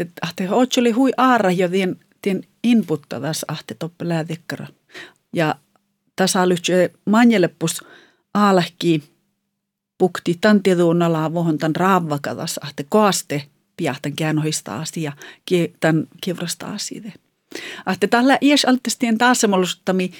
että 0.00 0.06
ahte 0.22 0.48
oli 0.80 0.90
hui 0.90 1.12
aara 1.16 1.50
jo 1.50 1.68
tien, 1.68 1.96
tien 2.22 2.44
inputta 2.64 3.20
tässä 3.20 3.44
ahte 3.48 3.74
toppele 3.78 4.24
tekkara. 4.24 4.66
Ja 5.32 5.54
tässä 6.16 6.48
lyhtsö 6.48 6.90
manjeleppus 7.04 7.84
aalehki 8.34 9.02
pukti 9.98 10.38
tan 10.40 10.62
tieduun 10.62 11.02
alaa 11.02 11.34
vohon 11.34 11.58
tan 11.58 11.76
raavakatas 11.76 12.58
ahte 12.62 12.86
koaste– 12.88 13.42
piahtan 13.80 14.12
käännohista 14.12 14.80
asia, 14.80 15.12
tämän 15.80 16.06
kivrasta 16.20 16.66
asia. 16.66 17.12
Ahte 17.86 18.06
tällä 18.06 18.38
ies 18.40 18.64
altestien 18.64 19.18
taas 19.18 19.40
semmoiluttami, 19.40 20.12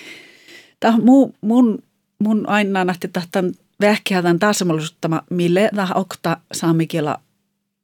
tämä 0.80 0.98
mun, 1.02 1.34
mun, 1.40 1.82
mun 2.18 2.48
aina 2.48 2.84
nähti 2.84 3.08
tahtan 3.08 3.54
vähkeä 3.80 4.22
tämän 4.22 4.38
taas 4.38 4.58
semmoiluttama, 4.58 5.22
mille 5.30 5.70
tämä 5.74 5.88
okta 5.94 6.36
saamikielä 6.52 7.18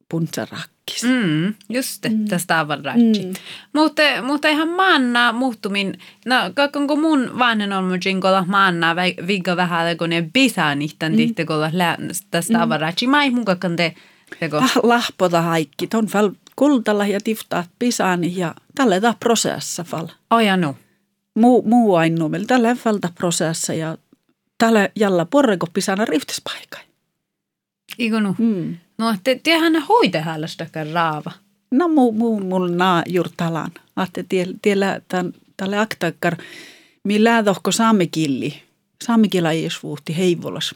puntsarakki. 0.08 0.76
paikis. 0.86 1.04
Mm, 1.04 1.54
just 1.68 2.02
det, 2.02 2.12
mm. 2.12 2.24
tästä 2.24 2.60
on 2.60 2.68
mm. 2.68 3.34
mutta, 3.72 4.02
mutta 4.22 4.48
ihan 4.48 4.68
maanna 4.68 5.32
muuttumin, 5.32 5.98
no 6.26 6.36
onko 6.76 6.96
mun 6.96 7.38
vainen 7.38 7.72
on 7.72 7.84
mun 7.84 8.20
kolla 8.20 8.44
maanna 8.48 8.96
viikko 9.26 9.56
vähän, 9.56 9.96
kun 9.96 10.10
ne 10.10 10.22
bisää 10.32 10.74
niitä 10.74 11.08
mm. 11.08 11.16
tihti 11.16 11.44
tästä 12.30 12.62
on 12.62 12.80
ratsi. 12.80 13.06
Mä 13.06 13.22
ei 13.24 13.30
mun 13.30 13.44
kakkan 13.44 13.76
te. 14.40 14.68
Lahpota 14.82 15.42
haikki, 15.42 15.86
ton 15.86 16.08
val 16.14 16.30
kultalla 16.56 17.06
ja 17.06 17.20
tiftaa 17.20 17.64
pisaani 17.78 18.36
ja 18.36 18.54
tälle 18.74 19.00
tää 19.00 19.14
prosessa 19.20 19.84
val. 19.92 20.08
Oh 20.30 20.40
ja 20.40 20.56
no. 20.56 20.76
Muu, 21.34 21.62
muu 21.62 21.94
ainu, 21.94 22.28
meillä 22.28 22.46
tälle 22.46 22.76
valta 22.84 23.08
prosessa 23.14 23.74
ja 23.74 23.98
tälle 24.58 24.92
jalla 24.96 25.24
porreko 25.24 25.66
pisana 25.72 26.04
riftispaikai. 26.04 26.82
Iko 27.98 28.20
nu? 28.20 28.34
Mm. 28.38 28.76
No, 28.98 29.14
te, 29.24 29.40
tehän 29.42 29.82
hoitehäällä 29.82 30.46
sitä 30.46 30.66
raava. 30.92 31.32
No, 31.70 31.88
mu, 31.88 32.12
mu, 32.12 32.40
mul 32.40 32.68
naa 32.68 33.02
jurtalan. 33.06 33.70
Ahte 33.96 34.24
tiellä 34.62 35.00
tämän, 35.08 35.32
tälle 35.56 35.78
aktakkar, 35.78 36.36
millä 37.04 37.42
tohko 37.42 37.72
saamekilli. 39.06 39.26
Saamekilla 39.26 39.50
iesvuuhti 39.50 40.16
heivolas. 40.16 40.74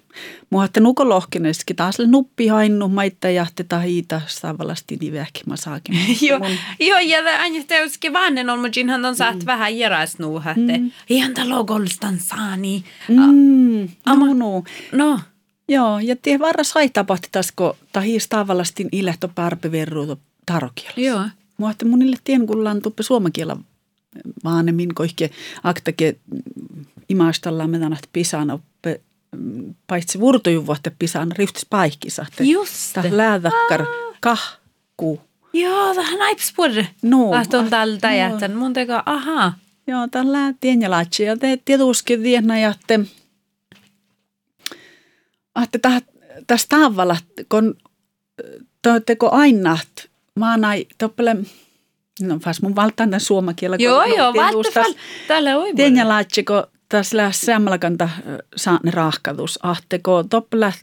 Muatte 0.51 0.81
nuko 0.81 1.09
lohkeneskin 1.09 1.77
taas 1.77 1.99
nuppi 2.07 2.47
hainnu 2.47 2.89
maita 2.89 3.31
ja 3.31 3.47
te 3.57 3.65
tahiita 3.65 4.21
savalasti 4.27 4.97
nivähki 5.01 5.41
mä 5.47 5.57
saakin. 5.57 5.95
Joo, 6.29 6.41
joo, 6.81 6.99
ja 6.99 7.19
aina 7.41 7.65
teuski 7.67 8.13
vannen 8.13 8.51
on, 8.51 8.61
mutta 8.61 8.81
hän 8.89 9.05
on 9.05 9.17
saat 9.17 9.37
mm. 9.37 9.47
vähän 9.47 9.79
järäs 9.79 10.19
nuu, 10.19 10.37
että 10.39 10.79
mm. 10.79 10.91
ihan 11.11 11.35
ta 11.35 11.49
logolstan 11.49 12.19
saani. 12.19 12.85
Mm, 13.09 13.89
no, 14.07 14.35
no. 14.35 14.65
No. 14.93 15.21
Joo, 15.69 15.99
ja 15.99 16.17
tie 16.17 16.39
varra 16.39 16.65
sai 16.65 16.89
tapahtasko 16.89 17.77
tahis 17.93 18.29
tavallastin 18.29 18.89
ilehto 18.93 19.29
parpeverruuto 19.29 20.19
tarokielessä. 20.47 21.01
Joo. 21.01 21.23
Mutta 21.57 21.85
munille 21.85 22.17
tien 22.25 22.47
kullaan 22.47 22.83
tuppe 22.83 23.03
suomakielä 23.03 23.57
vaanemmin 24.45 24.95
koihke 24.95 25.31
aktake 25.63 26.17
imastalla 27.11 27.67
medanat 27.67 28.09
pisana 28.13 28.55
oppe 28.55 29.01
paitsi 29.87 30.21
vurtojuvuotte 30.21 30.93
pisan 30.99 31.33
riftis 31.33 31.67
paikissa. 31.71 32.27
Just. 32.41 32.93
Tah 32.93 33.05
läädakkar 33.11 33.87
kahku. 34.21 35.21
Joo, 35.53 35.95
tähän 35.95 36.19
naips 36.19 36.53
puhuta. 36.57 36.85
No. 37.03 37.33
Ahton 37.33 37.71
tältä 37.71 38.13
jätän. 38.13 38.55
Mun 38.57 38.73
teka, 38.73 39.03
aha. 39.07 39.53
Joo, 39.87 40.09
tällä 40.11 40.55
tienjalaatsi. 40.61 41.23
Ja 41.23 41.37
te 41.37 41.59
tietusti 41.65 42.19
tiedän 42.19 42.51
ajatte 42.51 43.01
ahte 45.55 45.81
tästä 46.47 46.77
tavalla, 46.77 47.17
kun 47.49 47.77
teko 49.07 49.31
aina, 49.31 49.79
maanai 50.35 50.87
toppele, 50.99 51.37
no 52.21 52.39
fast 52.39 52.63
mun 52.63 52.77
valtaan 52.77 53.11
tämän 53.11 53.21
suomakielä. 53.21 53.77
Joo, 53.79 54.05
joo, 54.05 54.35
valtaan 54.35 54.95
tällä 55.29 55.57
oi. 55.57 55.75
Tienä 55.75 56.09
laatsiko 56.09 56.67
lähes 57.13 57.41
sammalakanta 57.41 58.09
saanne 58.57 58.91
rahkatus, 58.91 59.59
ahteko 59.63 60.23
toppele, 60.23 60.75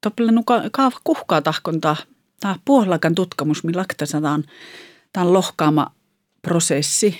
toppele 0.00 0.32
nuka 0.32 0.62
kaava 0.72 1.00
kuhkaa 1.04 1.42
tahkonta, 1.42 1.96
tämä 2.40 2.56
puolakan 2.64 3.14
tutkamus, 3.14 3.64
millä 3.64 3.84
saadaan 4.04 4.44
tämän 5.12 5.32
lohkaama 5.32 5.94
prosessi, 6.42 7.18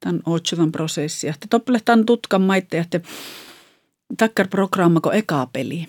tämän 0.00 0.20
otsuvan 0.26 0.72
prosessi. 0.72 1.26
Ja 1.26 1.34
toppele 1.50 1.80
tämän 1.84 2.06
tutkan 2.06 2.42
maitte, 2.42 2.78
että 2.78 3.00
takkar 4.18 4.48
programmako 4.48 5.12
eka 5.12 5.48
peli. 5.52 5.88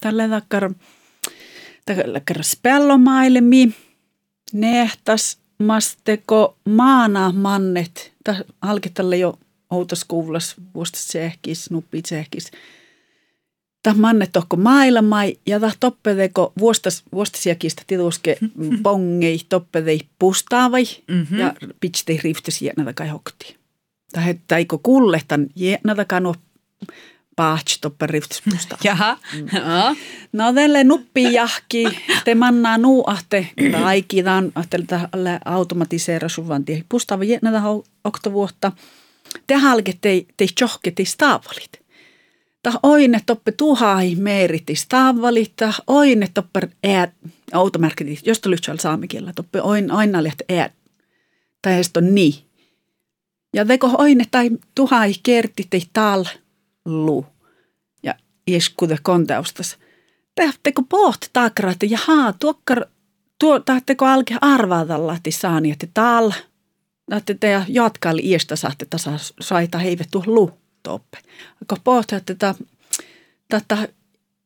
Tällä 0.00 0.28
takkar, 0.28 0.74
takkar 1.86 2.42
spellomailemi, 2.42 3.74
nehtas 4.52 5.38
masteko 5.58 6.56
maana 6.68 7.32
mannet, 7.32 8.12
halkitalle 8.62 9.16
jo 9.16 9.38
outos 9.70 10.04
kuulas 10.04 10.54
vuosta 10.74 10.98
sehkis, 10.98 11.70
nuppi 11.70 12.02
sehkis. 12.06 12.50
Tämä 13.82 14.00
mannet 14.00 14.32
tohko 14.32 14.56
maailmai 14.56 15.36
ja 15.46 15.60
tämä 15.60 15.72
toppedeko 15.80 16.52
vuostas, 16.58 17.02
vuostasiakista 17.12 17.82
tituske 17.86 18.38
pongei 18.82 19.40
toppedei 19.48 20.00
pustaavai 20.18 20.84
mm-hmm. 21.08 21.38
ja 21.38 21.54
pitstei 21.80 22.20
riftes 22.24 22.62
jäänätä 22.62 22.92
kai 22.92 23.08
hokti. 23.08 23.56
Tai 24.12 24.34
taiko 24.48 24.80
kullehtan 24.82 25.46
jäänätä 25.56 26.04
kanu 26.04 26.34
paats 27.40 27.78
toppe 27.80 28.06
riftispusta. 28.06 28.78
Jaha. 28.84 29.18
Mm. 29.34 29.48
No 30.32 30.52
tälle 30.52 30.84
nuppi 30.84 31.32
jahki, 31.32 31.84
te 32.24 32.34
mannaa 32.34 32.78
nuu 32.78 33.04
ahte, 33.06 33.48
aikitaan, 33.84 34.52
ahte 34.54 34.78
tälle 34.86 35.40
automatiseera 35.44 36.28
suvan 36.28 36.64
tie. 36.64 36.84
Pustava 36.88 37.24
jännätä 37.24 37.62
oktovuotta. 38.04 38.72
Te 39.46 39.54
halke 39.54 39.92
te, 40.00 40.26
te 40.36 40.46
tjohketi 40.54 41.04
staavalit. 41.04 41.80
Tah 42.62 42.78
oine 42.82 43.20
toppe 43.26 43.52
tuhai 43.52 44.14
meeriti 44.14 44.74
staavalit, 44.74 45.52
tah 45.56 45.80
oine 45.86 46.28
toppe 46.34 46.68
äät, 46.86 47.12
automerkit, 47.52 48.26
josta 48.26 48.50
lyhtsal 48.50 48.76
saamikielä, 48.76 49.32
toppe 49.36 49.62
oin 49.62 49.90
aina 49.90 50.22
lehti 50.22 50.44
äät. 50.58 50.72
Tai 51.62 51.80
esto 51.80 52.00
ni. 52.00 52.44
Ja 53.54 53.64
teko 53.64 53.94
oine 53.98 54.24
tai 54.30 54.50
tuhai 54.74 55.12
kerti 55.22 55.66
te 55.70 55.80
tal 55.92 56.24
lu 56.84 57.26
ja 58.02 58.14
iskude 58.46 58.96
konteustas. 59.02 59.78
Tehteko 60.34 60.82
poht 60.82 61.20
takra, 61.32 61.70
että 61.70 61.86
jaha, 61.86 62.32
tuokkar, 62.32 62.84
tuo, 63.38 63.60
tahteko 63.60 64.06
alke 64.06 64.36
arvata 64.40 65.06
lahti 65.06 65.30
saani, 65.30 65.70
että 65.70 65.86
tal, 65.94 66.32
että 67.16 67.34
te 67.34 67.64
jatkaali 67.68 68.22
iästä 68.24 68.56
saatte 68.56 68.86
tasa 68.90 69.10
saita 69.40 69.78
heivettu 69.78 70.22
lu 70.26 70.58
toppe. 70.82 71.18
Kun 71.68 71.78
poht, 71.84 72.12
että 72.12 72.54
tätä 73.48 73.88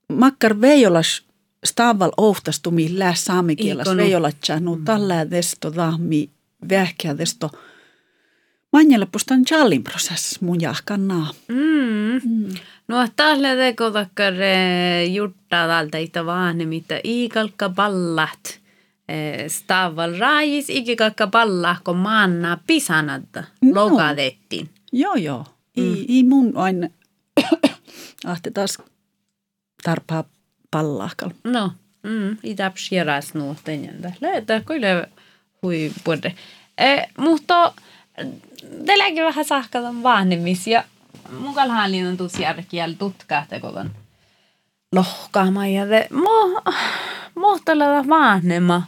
makkar 0.08 0.60
veijolas 0.60 1.22
staval 1.64 2.12
ohtastumi 2.16 2.98
lää 2.98 3.14
saamikielas 3.14 3.88
veijolatsa, 3.96 4.60
no 4.60 4.78
tällä 4.84 5.30
desto 5.30 5.70
tahmi 5.70 6.30
vähkeä 6.68 7.18
desto– 7.18 7.50
Manjalla 8.74 9.06
pustan 9.06 9.44
challin 9.44 9.84
prosess 9.84 10.40
mun 10.40 10.60
jahkanna. 10.60 11.34
Mm. 11.48 12.20
mm. 12.24 12.54
No 12.88 13.08
tällä 13.16 13.56
teko 13.56 13.90
takkar 13.90 14.34
jurtta 15.12 15.66
tältä 15.66 15.98
itä 15.98 16.26
vaane, 16.26 16.64
mitä 16.64 17.00
iikalka 17.04 17.68
ballat. 17.68 18.60
Staval 19.48 20.18
raajis 20.18 20.70
ikikalka 20.70 21.26
balla, 21.26 21.76
kun 21.84 21.96
maanna 21.96 22.58
pisanadda 22.66 23.44
no. 23.60 23.74
logadettiin. 23.74 24.70
Joo, 24.92 25.14
joo. 25.14 25.46
Mm. 25.76 25.94
I, 25.94 26.04
i 26.08 26.22
mun 26.22 26.56
aina 26.56 26.88
ahte 28.26 28.50
taas 28.50 28.78
tarpaa 29.82 30.24
pallahkal. 30.70 31.30
No, 31.44 31.72
mm, 32.02 32.36
i 32.42 32.54
taps 32.54 32.92
järäs 32.92 33.34
nuotten 33.34 33.84
jäntä. 33.84 34.12
Löytää 34.20 34.60
kyllä 34.60 35.06
hui 35.62 35.92
puhude. 36.04 36.34
Eh, 36.78 37.06
mutta 37.18 37.72
Teilläkin 38.86 39.24
vähän 39.24 39.44
sahkalan 39.44 40.02
vanhemmis 40.02 40.66
ja 40.66 40.84
mukallahan 41.38 41.90
on 42.08 42.16
tuossa 42.16 42.42
järkiel 42.42 42.92
tutkahte 42.92 43.60
koko 43.60 43.84
lohkaamaan 44.92 45.72
ja 45.72 45.86
te 45.86 46.08
mo, 46.12 46.62
mohtella 47.34 48.08
vahnema, 48.08 48.82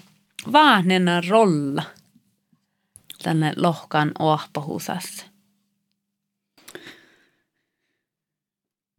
vahnena 0.53 1.23
rolla 1.29 1.83
tänne 3.23 3.53
lohkan 3.57 4.13
ohpahusassa. 4.19 5.25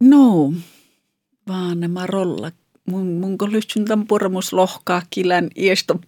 No, 0.00 0.52
vahnema 1.48 2.06
rolla. 2.06 2.52
Mun, 2.86 3.06
mun 3.06 3.36
lyhtsyn 3.50 3.84
tämän 3.84 4.06
purmus 4.06 4.52
lohkaa 4.52 5.02
kilän 5.10 5.50
iesto 5.56 6.00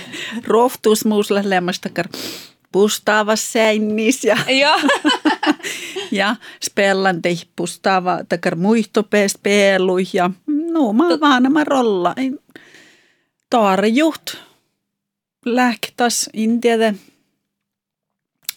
rohtuus 0.46 1.04
muusla 1.04 1.40
lämmästäkär 1.44 2.08
pustaava 2.72 3.36
sännis 3.36 4.24
ja, 4.24 4.36
ja. 4.62 4.74
ja 6.10 6.36
spellan 6.64 7.22
te 7.22 7.36
pustaava 7.56 8.18
takar 8.28 8.54
muihtopee 8.54 9.28
spelu 9.28 9.98
ja 10.12 10.30
no 10.46 10.92
mä 10.92 11.20
vaan 11.20 11.42
nämä 11.42 11.64
rolla. 11.64 12.14
Tarjut 13.50 14.47
lähtas 15.56 16.30
intiede. 16.32 16.94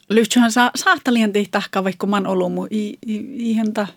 Lyhtsyhän 0.10 0.52
saa 0.52 0.72
saattalien 0.76 1.34
tehtähkä 1.34 1.84
vaikka 1.84 2.08
man 2.08 2.28
ollut 2.28 2.54
mu 2.54 2.68
i, 2.72 2.90
i, 3.08 3.26
ihan 3.38 3.74
ta 3.74 3.88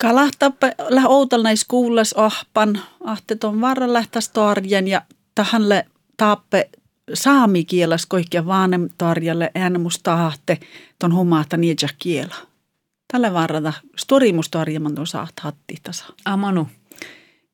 kalahtappe 0.00 0.74
läh 0.88 1.06
outalnais 1.06 1.64
kuules 1.64 2.12
ahpan 2.12 2.80
ahtet 3.04 3.44
on 3.44 3.60
varra 3.60 3.92
lähtäs 3.92 4.28
tarjen 4.28 4.88
ja 4.88 5.02
tähän 5.34 5.68
le 5.68 5.86
taappe 6.16 6.70
saamikielas 7.14 8.06
koikkia 8.06 8.46
vaanem 8.46 8.88
tarjalle 8.98 9.50
äänemus 9.54 9.98
tahte 10.02 10.58
ton 10.98 11.14
humaata 11.14 11.56
niedja 11.56 11.88
kiela. 11.98 12.34
Tällä 13.12 13.32
varrata 13.32 13.72
storimus 13.96 14.50
tarjaman 14.50 14.94
ton 14.94 15.06
saat 15.06 15.40
hatti 15.40 15.74
tasa. 15.82 16.04
Amanu. 16.24 16.68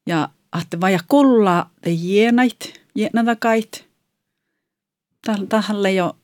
Ja 0.07 0.29
ahte 0.53 0.81
vaja 0.81 0.99
kulla 1.09 1.67
te 1.81 1.91
jienait 1.91 2.80
jäänätä 2.95 3.37
kait. 3.37 3.89
Tähän 5.49 5.95
jo, 5.95 6.17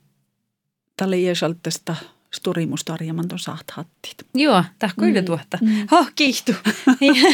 tälle 0.96 1.18
jäsaltesta 1.18 1.96
sturimustarjaman 2.34 3.28
ton 3.28 3.38
saathattit. 3.38 4.26
Joo, 4.34 4.64
tämä 4.78 4.92
kyllä 4.98 5.20
mm. 5.20 5.24
tuotta. 5.24 5.58
Mm. 5.60 5.86
Oh, 5.90 6.10
kiihtu. 6.14 6.52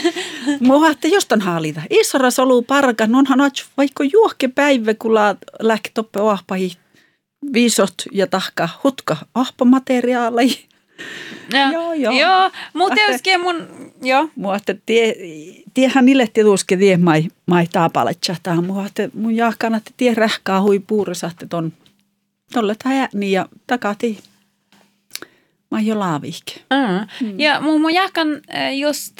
Että 0.90 1.08
jostain 1.08 1.40
haalita. 1.40 1.82
Isoras 1.90 2.38
olu 2.38 2.62
parka, 2.62 3.04
onhan 3.14 3.40
vaikka 3.76 4.04
juokke 4.12 4.48
päivä, 4.48 4.94
kun 4.94 5.14
lähti 5.60 5.90
toppe 5.94 6.20
viisot 7.52 7.94
ja 8.12 8.26
tahka 8.26 8.68
hutka 8.84 9.16
ahpamateriaaleja. 9.34 10.54
Ja, 11.52 11.72
joo, 11.72 11.92
joo. 11.92 12.12
Joo, 12.12 12.50
mutta 12.72 13.00
joskin 13.00 13.40
mun, 13.40 13.68
joo. 14.02 14.28
Mua, 14.36 14.56
että 14.56 14.74
tie, 14.86 15.14
tiehän 15.74 16.06
niille 16.06 16.28
tietuski 16.34 16.76
tie 16.76 16.96
mai, 16.96 17.24
mai 17.46 17.66
taapaletsa 17.66 18.36
tähän. 18.42 18.64
Mua, 18.64 18.86
että 18.86 19.08
mun 19.14 19.36
jahkana, 19.36 19.76
että 19.76 19.90
tie 19.96 20.14
rähkaa 20.14 20.62
hui 20.62 20.78
puurissa, 20.78 21.26
että 21.26 21.46
ton, 21.46 21.72
tolle 22.52 22.74
niin 23.14 23.32
ja 23.32 23.46
takati. 23.66 24.18
Mä 25.70 25.80
jo 25.80 25.98
laavihke. 25.98 26.52
Mm. 26.70 27.26
Mm. 27.26 27.40
Ja 27.40 27.60
mun, 27.60 27.80
mun 27.80 27.94
jahkan 27.94 28.28
just 28.78 29.16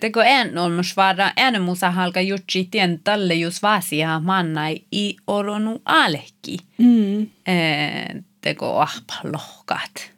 teko 0.00 0.20
en 0.22 0.58
on 0.58 0.84
svara 0.84 1.32
en 1.36 1.62
musa 1.62 1.90
halka 1.90 2.20
jutsi 2.20 2.68
tien 2.70 3.00
talle 3.04 3.34
just 3.34 3.62
vasia 3.62 4.20
mannai 4.20 4.82
i 4.92 5.16
oronu 5.26 5.82
alekki. 5.84 6.56
Mm. 6.78 7.30
Teko 8.40 8.78
ahpa 8.80 9.14
lohkat. 9.32 10.12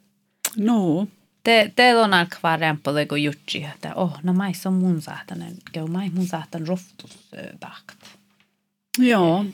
No. 0.57 1.09
Te, 1.45 1.73
te 1.77 1.97
on 1.97 2.15
alka 2.15 2.37
vaan 2.43 2.61
rämpölle 2.61 3.07
kuin 3.07 3.25
jutsi, 3.25 3.65
että 3.65 3.95
oh, 3.95 4.19
no 4.23 4.33
mais 4.33 4.67
on 4.67 4.75
mun 4.75 5.03
sahtanen, 5.03 5.55
käy 5.73 5.87
mai 5.87 6.11
mun 6.11 6.27
sahtan 6.27 6.67
roftustahkat. 6.67 7.99
Joo. 8.99 9.45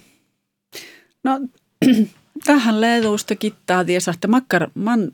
No, 1.24 1.40
tähän 2.44 2.80
leedusta 2.80 3.36
kittaa 3.36 3.84
tiesä, 3.84 4.10
että 4.10 4.28
makkar, 4.28 4.70
man, 4.74 5.12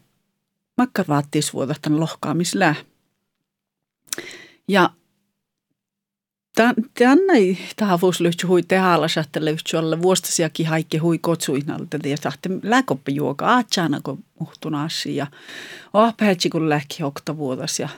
makkar 0.78 1.04
vaattis 1.08 1.54
vuodattan 1.54 2.00
lohkaamisellä. 2.00 2.74
Ja 4.68 4.90
tänne 6.54 7.56
tähän 7.76 8.00
vuosi 8.00 8.22
lyhtsy 8.22 8.46
hui 8.46 8.62
tehalla 8.62 9.08
sähtä 9.08 9.44
lyhtsy 9.44 9.76
olla 9.76 10.02
vuostasiakin 10.02 10.66
haikki 10.66 10.98
hui 10.98 11.18
kotsuinalta 11.18 11.98
ja 12.04 12.16
sahte 12.16 12.48
lääkoppi 12.62 13.14
juoka 13.14 13.46
aatsana 13.46 14.00
kun 14.02 14.24
muhtun 14.40 14.74
asia. 14.74 15.26
Oh 15.94 16.14
kun 16.52 16.68
lähki 16.68 17.02
okta 17.02 17.36
vuodas 17.36 17.80
ja 17.80 17.88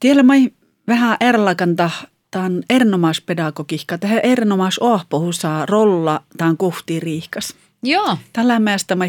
tiellä 0.00 0.22
mai 0.22 0.50
vähän 0.88 1.16
erlakanta 1.20 1.90
tämän 2.30 2.62
erinomaispedagogiikka, 2.70 3.98
tähän 3.98 4.20
erinomais 4.22 4.78
ohpohusaa 4.78 5.66
rolla 5.66 6.22
tämän 6.36 6.56
kohti 6.56 7.00
riihkas. 7.00 7.54
Joo. 7.82 8.18
Tällä 8.32 8.58
mielestä 8.58 8.94
mä 8.94 9.08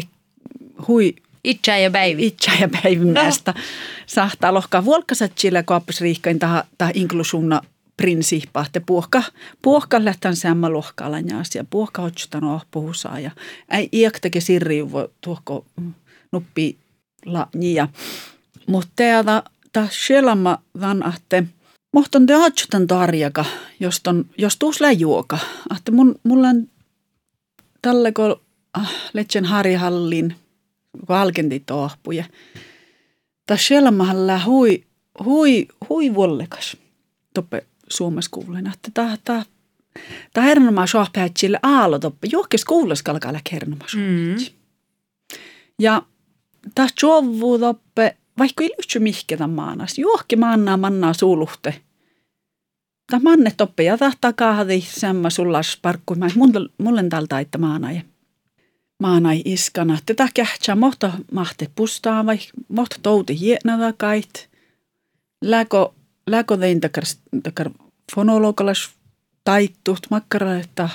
hui 0.88 1.14
Itse 1.44 1.80
ja 1.80 1.90
päivi. 1.90 2.26
Itse 2.26 2.50
ja 2.60 2.68
päivi 2.68 3.04
mielestä. 3.04 3.52
No. 3.52 3.60
Sahtaa 4.06 4.54
lohkaa 4.54 4.84
vuolkaset 4.84 5.32
sillä 5.38 5.62
kaappas 5.62 6.00
riihkain 6.00 6.38
tähän 6.38 6.64
inklusuunna 6.94 7.60
prinsiippa, 7.96 8.64
että 8.66 8.80
puhka, 8.80 9.22
puhka 9.62 10.04
lähtän 10.04 10.36
säämmä 10.36 10.72
lohkaalan 10.72 11.28
ja 11.28 11.38
asia. 11.38 11.64
Puhka 11.70 12.02
otsutan 12.02 12.44
ohpuhusaa 12.44 13.20
ja 13.20 13.30
ei 13.70 13.88
iäktäkin 13.92 14.42
sirri 14.42 14.92
voi 14.92 15.08
tuohko 15.20 15.64
nuppi 16.32 16.78
la 17.26 17.48
nia. 17.54 17.88
Mutta 18.66 18.92
teada 18.96 19.42
ta 19.72 19.88
sielamma 19.90 20.58
van 20.80 21.06
ahte 21.06 21.44
mohton 21.92 22.26
te 22.26 22.36
otsutan 22.36 22.86
tarjaka, 22.86 23.44
jos, 23.80 24.00
ton, 24.00 24.24
jos 24.38 24.56
tuus 24.56 24.78
juoka. 24.98 25.38
Ahte 25.70 25.90
mun, 25.90 26.14
mulla 26.22 26.48
on 26.48 26.68
tälle 27.82 28.12
kun 28.12 28.40
ah, 28.72 28.92
Letsen 29.12 29.44
Harihallin 29.44 30.36
kun 31.06 31.16
alkenti 31.16 31.62
tohpuja. 31.66 32.24
Ta 33.46 33.56
sielamma 33.56 34.38
hui, 34.44 34.84
hui, 35.24 35.68
hui 35.88 36.14
vollekas. 36.14 36.76
Toppe 37.34 37.66
Suomessa 37.90 38.30
kuulen, 38.30 38.66
että 38.66 38.90
tämä, 38.94 39.16
tämä, 39.24 39.42
tämä 40.34 40.46
hernomaa 40.46 40.86
sohpäitsille 40.86 41.60
aalotoppe, 41.62 42.28
johonkin 42.32 42.60
kuules 42.66 43.02
kalkaa 43.02 43.32
hernomaa 43.52 43.88
mm. 43.96 44.36
Ja 45.78 46.02
tämä 46.74 46.88
jovvu 47.02 47.58
toppe, 47.58 48.16
vaikka 48.38 48.64
ei 48.64 48.70
lyhtsy 48.78 48.98
mihketä 48.98 49.46
maanas, 49.46 49.98
johonkin 49.98 50.40
maannaa 50.40 50.76
mannaa 50.76 51.12
suuluhte. 51.12 51.82
Tämä 53.10 53.22
manne 53.22 53.52
toppe 53.56 53.82
ja 53.82 53.98
tahtaa 53.98 54.32
kahdi 54.32 54.80
semma 54.80 55.30
sullas 55.30 55.78
parkkuimaan, 55.82 56.32
mulle 56.78 57.08
tältä 57.08 57.40
että 57.40 57.58
maanai. 57.58 58.02
Maanai 59.00 59.42
iskana. 59.44 59.98
Tätä 60.06 60.28
kähtsää 60.34 60.74
mohta 60.74 61.12
mahte 61.32 61.70
pustaa 61.74 62.26
vai 62.26 62.38
mohta 62.68 62.96
touti 63.02 63.40
hienada 63.40 63.92
kait. 63.96 64.50
Läkö 65.42 65.88
läkö 66.26 66.56
tein 66.56 66.80
takar, 66.80 67.04
takar 67.42 67.70
fonologalas 68.14 68.90
taittut 69.44 70.06
makkara, 70.10 70.56
että 70.58 70.88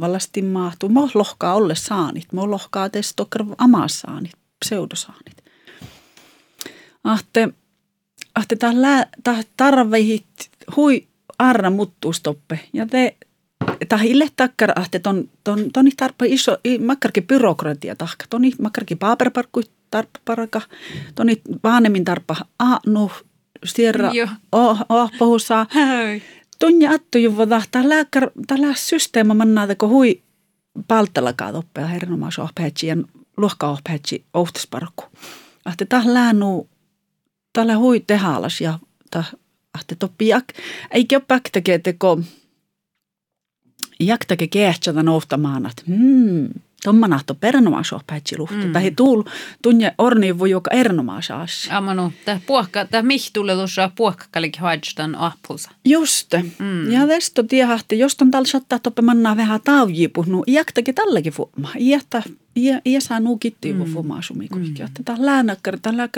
valasti 0.00 0.42
mahtuu. 0.42 0.88
Mä 0.88 1.00
lohkaa 1.14 1.54
olle 1.54 1.74
saanit. 1.74 2.32
Mä 2.32 2.50
lohkaa 2.50 2.90
testokar 2.90 3.46
amas 3.58 4.00
saanit, 4.00 4.32
pseudosaanit. 4.64 5.44
Ahte, 7.04 7.48
ahte 8.34 8.56
tää 9.24 9.42
tarvehit 9.56 10.50
hui 10.76 11.06
arra 11.38 11.70
muttuustoppe. 11.70 12.60
Ja 12.72 12.86
te 12.86 13.16
Tah 13.88 14.06
ille 14.06 14.28
takkar 14.36 14.72
ahte 14.76 14.98
ton, 14.98 15.30
ton, 15.44 15.72
toni 15.72 15.90
tarpa 15.96 16.24
iso, 16.24 16.58
makkarki 16.84 17.20
byrokratia 17.20 17.96
tahka. 17.96 18.24
Toni 18.30 18.52
makkarki 18.62 18.96
paperparkku 18.96 19.62
tarpa 19.90 20.20
paraka. 20.24 20.60
Toni 21.14 21.42
vaanemmin 21.64 22.04
tarpa 22.04 22.36
a 22.58 22.78
no 22.86 23.10
stierra 23.64 24.10
oh, 24.52 24.78
oh 24.88 25.10
puhussa. 25.18 25.66
Tunja 26.58 26.90
attu 26.90 27.18
juva 27.18 27.46
tahtaa 27.46 27.88
lääkär, 27.88 28.30
tällä 28.46 28.74
systeema 28.74 29.34
mannaata, 29.34 29.74
kun 29.74 29.88
hui 29.88 30.22
palttalakaa 30.88 31.52
toppea 31.52 31.86
hernomaas 31.86 32.38
ohpätsi 32.38 32.86
ja 32.86 32.96
luokka 33.36 33.68
ohpätsi 33.68 34.24
ohtasparkku. 34.34 35.04
Ahte 35.64 35.84
tah 35.84 36.06
läänu, 36.06 36.68
tällä 37.52 37.76
hui 37.76 38.00
tehalas 38.06 38.60
ja 38.60 38.78
tah 39.10 39.34
ahte 39.74 39.94
toppi 39.94 40.28
jak, 40.28 40.44
eikä 40.90 41.16
ole 41.16 41.24
päktäkeä 41.28 41.78
teko, 41.78 42.20
jaktake 44.00 44.46
kehtsä 44.46 44.92
tämän 44.92 45.08
ohtamaan, 45.08 45.66
että 46.84 46.90
hmm, 46.90 47.00
Tommanahto 47.00 47.34
pernomaasopäätsi 47.34 48.38
luhti. 48.38 48.66
Mm. 48.66 48.72
Tai 48.72 48.90
tuul 48.90 49.22
tunne 49.62 49.94
orni 49.98 50.38
voi 50.38 50.50
joka 50.50 50.70
ernomaasas. 50.70 51.68
Amano, 51.70 52.12
tämä 52.24 52.40
puhka, 52.46 52.84
tämä 52.84 53.02
mihtulle 53.02 53.54
tuossa 53.54 53.90
puhkakalikin 53.96 54.60
haitstan 54.60 55.14
ahpulsa. 55.14 55.70
Just. 55.84 56.34
Mm. 56.58 56.92
Ja 56.92 57.06
tästä 57.06 57.42
tiehahti, 57.42 57.98
jos 57.98 58.16
on 58.22 58.30
tällä 58.30 58.46
sattaa 58.46 58.78
toppe 58.78 59.02
mannaa 59.02 59.36
vähän 59.36 59.60
taujipuhnut, 59.64 60.48
iäktäkin 60.48 60.94
tälläkin 60.94 61.32
fuoma. 61.32 61.72
Iättä, 61.78 62.22
iä 62.86 63.00
saa 63.00 63.20
nuu 63.20 63.38
kitti 63.38 63.72
mm. 63.72 63.84
fuomaa 63.84 64.22
sumikuikki. 64.22 64.82
Mm. 64.82 65.04
Tämä 65.04 65.18
on 65.18 65.26
läännäkkär, 65.26 65.78
tämä 65.82 66.08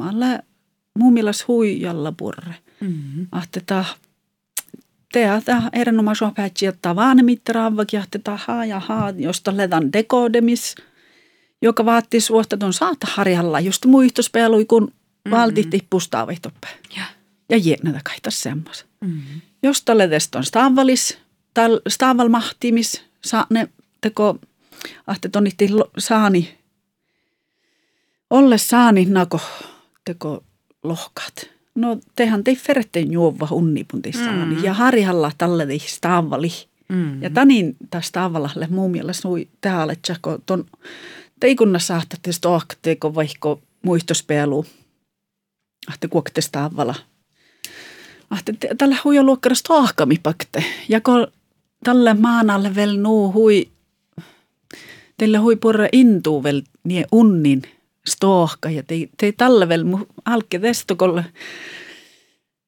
on. 0.00 0.20
Lää, 0.20 0.42
mun 0.98 1.12
mielestä 1.12 1.44
huijalla 1.48 2.12
purre. 2.12 2.54
Mm. 2.80 3.26
Tämä 3.66 3.84
tehdä 5.12 5.42
erinomaisen 5.72 6.34
päätsi, 6.34 6.66
että 6.66 6.96
vaanemittaraavakin, 6.96 8.04
että 8.14 8.38
haa 8.46 8.64
ja 8.64 8.80
haa, 8.80 9.10
josta 9.16 9.56
ledan 9.56 9.92
dekodemis, 9.92 10.74
joka 11.62 11.84
vaatii 11.84 12.20
suosta 12.20 12.56
tuon 12.56 12.72
saata 12.72 13.06
harjalla, 13.10 13.60
just 13.60 13.84
muistospelui, 13.84 14.64
kun 14.64 14.82
mm-hmm. 14.82 15.30
valtit 15.30 15.70
tippustaa 15.70 16.26
vaihtoppe. 16.26 16.68
Ja, 16.96 17.02
ja 17.48 17.56
jäänätä 17.56 18.00
kaita 18.04 18.30
semmos. 18.30 18.86
Mm-hmm. 19.00 19.40
Josta 19.62 19.98
ledes 19.98 20.28
on 20.34 20.44
staavalis, 20.44 21.18
tal, 21.54 21.80
staaval 21.88 22.28
mahtimis, 22.28 23.02
saa 23.24 23.46
ne 23.50 23.68
teko, 24.00 24.38
ahte 25.06 25.28
tonitti 25.28 25.68
saani, 25.98 26.58
olle 28.30 28.58
saani 28.58 29.04
nako 29.04 29.40
teko 30.04 30.44
lohkat 30.82 31.57
No 31.74 31.98
tehän 32.16 32.44
tei 32.44 32.56
ferten 32.56 33.12
juova 33.12 33.48
unnipuntissaani 33.50 34.54
mm. 34.54 34.64
ja 34.64 34.74
harihalla 34.74 35.32
tälle 35.38 35.66
stavali. 35.86 36.50
Mm. 36.88 37.22
Ja 37.22 37.30
tanin 37.30 37.76
taas 37.90 38.12
tavallalle 38.12 38.66
muun 38.70 38.90
mielestä 38.90 39.22
sui 39.22 39.48
täällä, 39.60 39.92
että 39.92 40.16
ton 40.46 40.64
teikunna 41.40 41.78
saahtatte 41.78 42.32
stohkateeko 42.32 43.14
vaikka 43.14 43.58
muistospelu. 43.82 44.64
Ahte 45.88 46.08
kuokte 46.08 46.40
stavalla. 46.40 46.94
Ahte 48.30 48.54
tällä 48.78 48.96
huija 49.04 49.22
luokkara 49.22 49.54
stohkami 49.54 50.16
pakte. 50.22 50.64
Ja 50.88 51.00
kun 51.00 51.26
tälle 51.84 52.14
maanalle 52.14 52.74
vel 52.74 52.96
nuu 52.96 53.32
hui, 53.32 53.68
teille 55.18 55.38
hui 55.38 55.56
purra 55.56 55.88
intuu 55.92 56.42
vel 56.42 56.62
nie 56.84 57.04
unnin– 57.12 57.62
stohka 58.08 58.70
ja 58.70 58.82
tei, 58.82 59.08
tei 59.16 59.32
talvel 59.32 59.84
alke 60.24 60.58
testokolle 60.58 61.24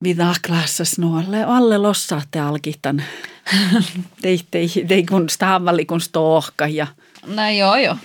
vidaklassas 0.04 0.98
nuolle 0.98 1.44
alle 1.44 1.78
lossaatte 1.78 2.40
alkitan. 2.40 3.02
Tei, 4.22 4.40
tei, 4.50 4.68
tei 4.88 5.04
kun 5.04 5.28
stavali 5.28 5.84
kun 5.84 6.00
stohka 6.00 6.66
ja 6.66 6.86
No 7.26 7.50
joo 7.50 7.76
joo. 7.76 7.96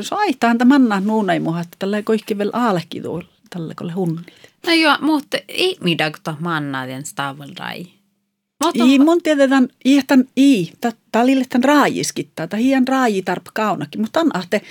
se 0.00 0.14
aitaan 0.14 0.58
tämä 0.58 0.78
manna 0.78 1.00
nuunai 1.00 1.40
muha, 1.40 1.60
että 1.60 1.76
tällä 1.78 2.02
kaikki 2.02 2.38
vielä 2.38 2.80
tuolla, 3.02 3.28
tällä 3.50 3.74
kolle 3.76 3.92
hunnit. 3.92 4.34
No 4.66 4.72
joo, 4.72 4.96
mutta 5.00 5.38
ei 5.48 5.76
middag 5.84 6.16
ta 6.22 6.36
manna 6.40 6.86
den 6.86 7.06
stavel 7.06 7.50
rai. 7.58 7.86
Mutta 8.64 8.84
Ei 8.84 8.98
mun 8.98 9.22
tiedetään, 9.22 9.68
iähtän 9.84 10.24
i, 10.38 10.72
talille 11.12 11.44
tämän 11.48 11.64
raajiskittaa, 11.64 12.46
tai 12.46 12.62
hien 12.62 12.88
raaji 12.88 13.22
tarp 13.22 13.44
kaunakin, 13.54 14.00
mutta 14.00 14.20
on 14.20 14.36
ahte, 14.36 14.62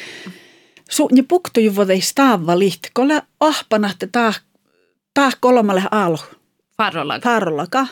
su, 0.89 1.09
ne 1.11 1.21
puktu 1.21 1.59
ju 1.59 1.75
vodei 1.75 2.01
staava 2.01 2.59
liht, 2.59 2.79
kolle 2.93 3.21
ahpana, 3.39 3.89
että 3.91 4.07
tää, 4.07 4.33
tää 5.13 5.31
kolmalle 5.39 5.83
aalo, 5.91 6.17
farrolla. 6.77 7.19
tarlaka. 7.19 7.87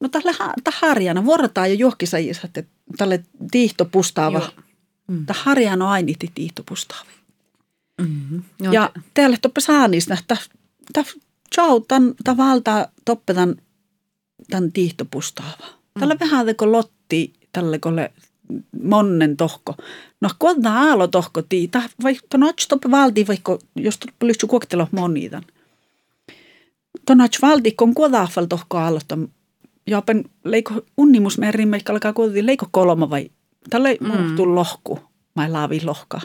No 0.00 0.08
tällä 0.08 0.32
ta 0.64 0.70
harjana, 0.74 1.24
vuorotaan 1.24 1.70
jo 1.70 1.74
juokkisajissa, 1.74 2.42
että 2.44 2.62
tälle 2.96 3.24
tiihtopustaava, 3.50 4.52
mm. 5.08 5.26
ta 5.26 5.34
harjana 5.42 5.84
on 5.84 5.90
ainiti 5.90 6.30
tiihtopustaava. 6.34 7.10
Mm-hmm. 8.00 8.42
Joo, 8.60 8.72
Ja 8.72 8.90
teille 9.14 9.36
toppe 9.42 9.60
saa 9.60 9.88
niistä, 9.88 10.16
että 10.20 10.36
ta 10.92 11.04
ciao, 11.54 11.80
tan, 11.80 12.14
ta 12.24 12.36
valta 12.36 12.88
toppe 13.04 13.34
tan, 13.34 13.56
tan 14.50 14.72
tiihtopustaava. 14.72 15.66
Tällä 16.00 16.14
mm. 16.14 16.20
vähän 16.20 16.46
teko 16.46 16.72
lotti, 16.72 17.32
tälle 17.52 17.78
kolle 17.78 18.12
monnen 18.82 19.36
tohko. 19.36 19.74
No 20.20 20.30
kuinka 20.38 20.70
aalo 20.70 21.06
tohko 21.08 21.42
tiita, 21.42 21.82
vai 22.02 22.18
tonach 22.28 22.68
toppe 22.68 22.90
valti, 22.90 23.26
vaikka 23.26 23.58
jos 23.76 23.98
lyhtsy 24.22 24.46
kuoktelo 24.46 24.88
monitan. 24.92 25.42
Tonach 27.06 27.42
valti, 27.42 27.72
kun 27.72 27.94
kuodaafal 27.94 28.46
tohko 28.46 28.76
aalota, 28.78 29.18
jopen 29.86 30.24
leiko 30.44 30.74
unnimusmerin, 30.96 31.68
meikka 31.68 31.92
alkaa 31.92 32.12
kuitenkin 32.12 32.46
leiko 32.46 32.68
kolma 32.70 33.10
vai 33.10 33.30
tälle 33.70 33.96
mm. 34.00 34.54
lohku, 34.54 35.00
mai 35.34 35.50
laavi 35.50 35.80
lohkaa. 35.84 36.20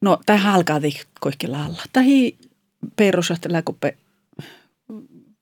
No, 0.00 0.18
tämä 0.26 0.54
alkaa 0.54 0.80
kaikki 1.20 1.46
lailla. 1.46 1.82
Tähi 1.92 2.38
perusahtelä 2.96 3.62
koppe 3.62 3.96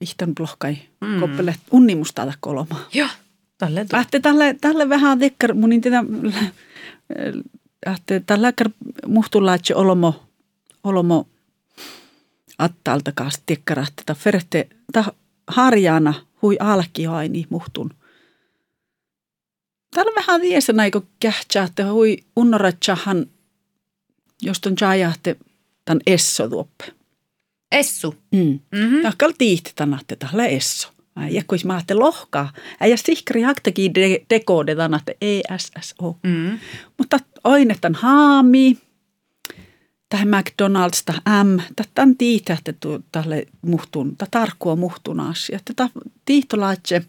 vihtan 0.01 0.35
blohkai 0.35 0.79
mm. 1.01 1.21
koppele 1.21 1.55
unnimustaa 1.71 2.33
kolma. 2.41 2.81
Joo. 2.95 3.09
Lähte 3.93 4.21
tälle, 4.21 4.57
tälle 4.61 4.89
vähän 4.89 5.19
tekkar, 5.19 5.55
mun 5.55 5.73
ei 5.73 5.81
tiedä, 5.81 6.05
lähte 7.87 8.23
tällä 8.27 8.53
kar 8.53 8.71
muhtulaatse 9.07 9.75
olomo, 9.75 10.27
olomo 10.85 11.29
attaalta 12.59 13.13
kanssa 13.15 13.43
tekkarahte. 13.47 14.03
Ta 14.07 14.15
ferette, 14.15 14.69
ta 14.93 15.05
harjana 15.47 16.15
hui 16.43 16.57
alki 16.61 17.07
aini 17.07 17.47
muhtun. 17.51 17.91
Täällä 19.95 20.13
vähän 20.17 20.41
viesä 20.41 20.73
näikö 20.73 21.01
kähtsää, 21.21 21.65
että 21.65 21.93
hui 21.93 22.17
unnoratsahan, 22.37 23.27
jos 24.43 24.61
ton 24.61 24.75
jajahte 24.81 25.37
tämän 25.85 26.01
esso 26.07 26.49
tuoppe. 26.49 26.85
Essu. 27.73 28.15
Mm. 28.33 28.61
Mm-hmm. 28.73 29.03
Ja 29.03 29.13
kal 29.19 29.33
tiihti 29.39 29.73
tanatte 29.75 30.17
tällä 30.17 30.47
esso. 30.47 30.89
Ja 31.29 31.43
kun 31.47 31.59
mä 31.65 31.75
ajattelin 31.75 32.01
lohkaa, 32.01 32.53
ja 32.81 32.97
sihkri 32.97 33.43
haktakin 33.43 33.95
de, 33.95 34.23
dekode 34.31 34.75
tanatte 34.75 35.17
ESSO. 35.21 36.17
Mm. 36.23 36.59
Mutta 36.99 37.19
aina 37.45 37.75
tämän 37.81 38.01
haami, 38.01 38.79
tähän 40.09 40.29
McDonald's, 40.29 41.03
tähän 41.05 41.47
M, 41.47 41.61
tähän 41.95 42.17
tiihtähtä 42.17 42.75
tälle 43.13 43.47
muhtun, 43.63 44.17
tätä 44.17 44.31
tarkkua 44.31 44.77
muhtun 44.77 45.21
asia. 45.21 45.59
Tätä 45.65 45.89
tiihtolaatse, 46.25 47.05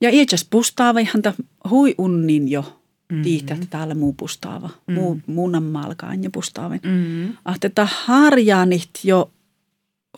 ja 0.00 0.10
itse 0.12 0.36
pustaava 0.50 0.98
ihan 0.98 1.22
hui 1.70 1.94
unnin 1.98 2.48
jo 2.48 2.82
tiihtähtä 3.22 3.54
mm-hmm. 3.54 3.70
täällä 3.70 3.94
muu 3.94 4.12
pustaava, 4.12 4.68
mm-hmm. 4.68 4.94
muu, 4.94 5.20
muunan 5.26 5.62
malkaan 5.62 6.22
ja 6.22 6.30
pustaavin. 6.30 6.80
Mm. 6.82 7.36
Ah, 7.44 7.60
tätä 7.60 7.88
harjaanit 7.90 8.90
jo 9.04 9.30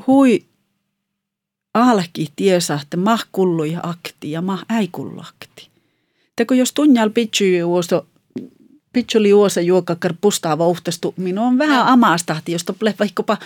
hui 0.07 0.45
alki 1.83 2.29
tiesä, 2.37 2.79
että 2.83 2.97
mah 2.97 3.27
kullu 3.33 3.65
ja 3.65 3.81
akti 3.83 4.31
ja 4.31 4.43
mah 4.43 4.65
ei 4.79 4.89
kullu 4.93 5.21
akti. 5.21 5.69
Teko 6.37 6.55
jos 6.55 6.73
tunjal 6.73 7.11
pitsu 7.11 7.45
juosto, 7.45 8.07
pitsu 8.93 9.19
oli 9.19 9.29
juosa 9.29 9.61
juokakar 9.61 10.15
pustaa 10.21 10.59
vauhtastu, 10.59 11.15
minun 11.17 11.45
on 11.45 11.59
vähän 11.59 11.87
amastahti, 11.87 12.53
jos 12.53 12.65
tople 12.65 12.95
vaikkapa 12.99 13.37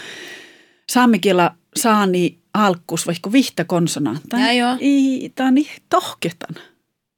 saamikielä 0.90 1.50
saani 1.76 2.38
alkkus, 2.54 3.06
vaikka 3.06 3.32
vihta 3.32 3.64
konsonantta. 3.64 4.38
Ja 4.38 4.52
joo. 4.52 4.76
Ei, 4.80 5.32
tämä 5.34 5.48
on 5.48 5.54
niin 5.54 5.82
tohketan. 5.88 6.54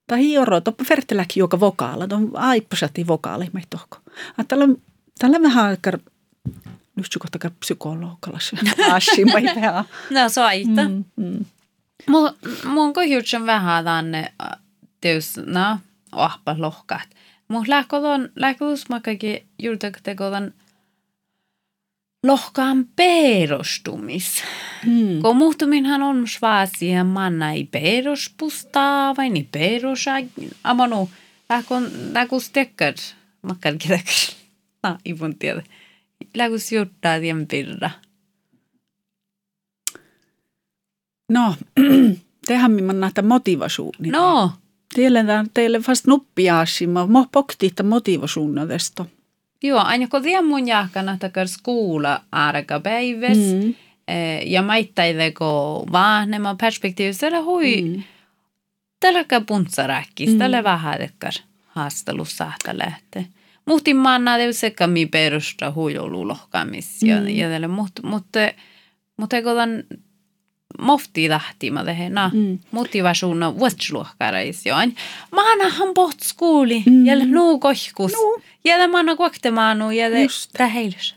Tai 0.07 0.21
hioro, 0.21 0.61
toppa 0.61 0.85
ferteläkin 0.85 1.41
joka 1.41 1.61
vokaala, 1.61 2.09
tuon 2.09 2.31
aippasati 2.35 3.07
vokaali, 3.07 3.47
me 3.53 3.63
tohko. 3.71 3.99
Tällä, 4.49 4.69
tällä 5.19 5.43
vähän 5.43 5.77
aikaa 6.97 7.29
nyt 7.31 7.33
kohta 7.33 7.51
psykologalla 7.61 8.41
se 8.47 8.57
asia, 8.93 9.27
mä 9.27 9.39
ei 9.39 9.45
vähän. 9.45 9.85
No 10.11 10.29
så 10.29 10.43
aita. 10.43 10.89
Mm, 10.89 11.05
mm. 11.17 11.45
Mun, 12.07 12.31
mun 12.65 12.93
kohjutsen 12.93 13.47
vähän 13.47 13.85
tänne 13.85 14.33
teus, 15.01 15.37
no, 15.47 15.79
ahpa 16.13 16.55
lohkat. 16.59 17.09
Mun 17.49 17.65
lähkodon, 17.69 18.29
lähkodus 18.37 18.89
mä 18.89 19.01
kaikki 19.01 19.47
juurtakotekodan 19.63 20.53
lohkaan 22.25 22.87
perostumis. 22.97 24.43
Mm. 24.87 25.23
Kun 25.23 25.37
muhtuminhan 25.37 26.03
on 26.03 26.29
svaasia 26.29 27.05
manna 27.05 27.53
ei 27.53 27.65
perospustaa 27.65 29.17
vai 29.17 29.31
niin 29.31 29.49
perosa. 29.53 30.11
Amanu, 30.65 31.11
lähkon, 31.49 31.91
lähkus 32.13 32.51
tekkar, 32.51 32.95
makkar 33.43 33.75
tekkar. 33.89 34.05
No, 34.85 34.99
ei 35.05 35.15
mun 35.15 35.39
tiedä. 35.39 35.63
Lähkus 36.35 36.73
juttaa 36.73 37.21
tien 37.21 37.47
pirra. 37.47 37.91
No, 41.29 41.55
tehän 42.47 42.71
minä 42.71 42.93
näitä 42.93 43.23
motivasuuni. 43.23 44.11
No, 44.11 44.53
Teille, 44.95 45.25
teille 45.55 45.81
vast 45.89 46.07
nuppiaasi, 46.07 46.87
mä 46.87 47.07
mä 47.07 47.25
pokti 47.33 47.67
että 47.67 47.83
motivasuunnadesta. 47.83 49.07
Joo, 49.63 49.81
aina 49.81 50.09
kun 50.09 50.23
tiedän 50.23 50.47
mun 50.47 50.69
jahkana 50.69 51.17
takar 51.19 51.49
skuula 51.49 52.21
aika 52.33 52.81
päiväs. 52.81 53.39
Mm. 53.39 53.75
Ja 54.47 54.63
maittaideko 54.63 55.85
vanhemman 55.93 56.59
perspektiivistä, 56.59 57.21
tällä 57.21 57.43
hui, 57.43 57.83
mm. 57.83 58.03
tällä 59.01 59.25
puntsaräkkis, 59.47 60.31
mm. 60.31 60.39
tällä 60.39 60.65
vähän 60.65 60.99
tekar 60.99 61.33
haastelussa 61.67 62.53
lähtee. 62.73 63.27
Muhtin 63.67 63.97
manna 63.97 64.37
te 64.37 64.53
sekä 64.53 64.87
mi 64.87 65.07
perusta 65.07 65.73
huijolu 65.73 66.29
lohkaamis 66.29 67.03
ja, 67.03 67.21
mm. 67.21 67.29
ja 67.29 67.49
tälle, 67.49 67.69
mutta 67.69 68.03
mutta 68.07 68.39
mutta 69.17 69.37
tämän 69.43 69.85
mofti 70.79 71.29
lähti 71.29 71.71
mä 71.71 71.85
tehen, 71.85 72.15
no, 72.15 72.31
mm. 72.33 72.59
motivationen 72.71 73.59
vuotsiluokkareis 73.59 74.67
join. 74.67 74.97
Maanahan 75.31 75.95
poht 75.95 76.21
skuuli, 76.23 76.83
mm. 76.87 77.07
jälle 77.07 77.25
nuu 77.25 77.59
kohkus. 77.59 78.13
Nuu. 78.13 78.43
Jälle 78.65 78.87
maana 78.87 79.17
kuoktemaanu, 79.17 79.91
jälle 79.91 80.23
Just. 80.23 80.51
täheilys. 80.53 81.15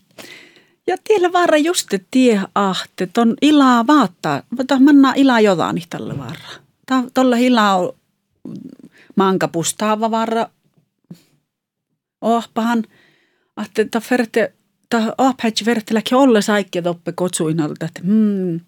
Ja 0.87 0.97
tiellä 1.03 1.33
vaara 1.33 1.57
just 1.57 1.93
tie 2.11 2.41
ahte, 2.55 3.09
ton 3.13 3.35
ilaa 3.41 3.87
vaattaa, 3.87 4.41
mutta 4.57 4.79
manna 4.79 5.13
ilaa 5.15 5.39
jodani 5.39 5.83
tällä 5.89 6.17
vaara. 6.17 7.03
Tolla 7.13 7.37
ilaa 7.37 7.75
on 7.75 7.93
mankapustaava 9.15 10.11
Ohpahan, 12.21 12.83
ahte 13.55 13.85
ta 13.85 13.99
ferte, 13.99 14.53
ta 14.89 15.15
ohpätsi 15.17 15.65
verteläkin 15.65 16.17
olle 16.17 16.41
saikki 16.41 16.81
toppe 16.81 17.11
kotsuinalta, 17.11 17.85
että 17.85 18.01
hmm, 18.03 18.59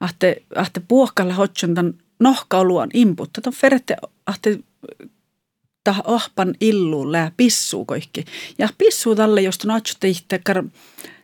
ahte, 0.00 0.42
ahte 0.56 0.82
puokkalla 0.88 1.34
hotson 1.34 1.74
tämän 1.74 1.94
nohkauluan 2.20 2.90
imputta. 2.94 3.40
Ta 3.40 3.50
ferte, 3.50 3.96
ahte 4.26 4.58
ta 5.84 5.94
ohpan 6.04 6.54
illuun 6.60 7.12
lää 7.12 7.32
pissuu 7.36 7.84
kaikki. 7.84 8.24
Ja 8.58 8.68
pissuu 8.78 9.14
tälle, 9.14 9.40
jos 9.40 9.58
on 9.64 9.70
atsutte 9.70 10.12
takar, 10.28 10.64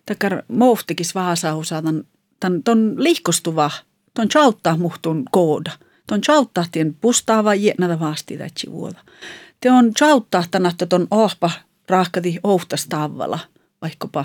takar 0.07 0.43
mouftikis 0.49 1.15
vaasausaa 1.15 1.83
tämän, 1.83 2.05
tämän 2.41 2.63
ton 2.63 2.95
liikostuva, 2.99 3.71
ton 4.15 4.29
chauttaa 4.29 4.77
muhtun 4.77 5.25
kooda. 5.31 5.73
Ton 6.07 6.21
chauttaa 6.21 6.65
tien 6.73 6.97
pustaava 7.01 7.55
jäänätä 7.55 8.01
vaasti 8.01 8.37
tätsi. 8.37 8.69
Te 9.61 9.71
on 9.71 9.95
chauttaa 9.95 10.45
tänä, 10.51 10.69
että 10.69 10.87
ton 10.87 11.07
ohpa 11.11 11.51
raahkati 11.89 12.39
ouhtastavalla, 12.43 13.39
vaikkapa 13.83 14.25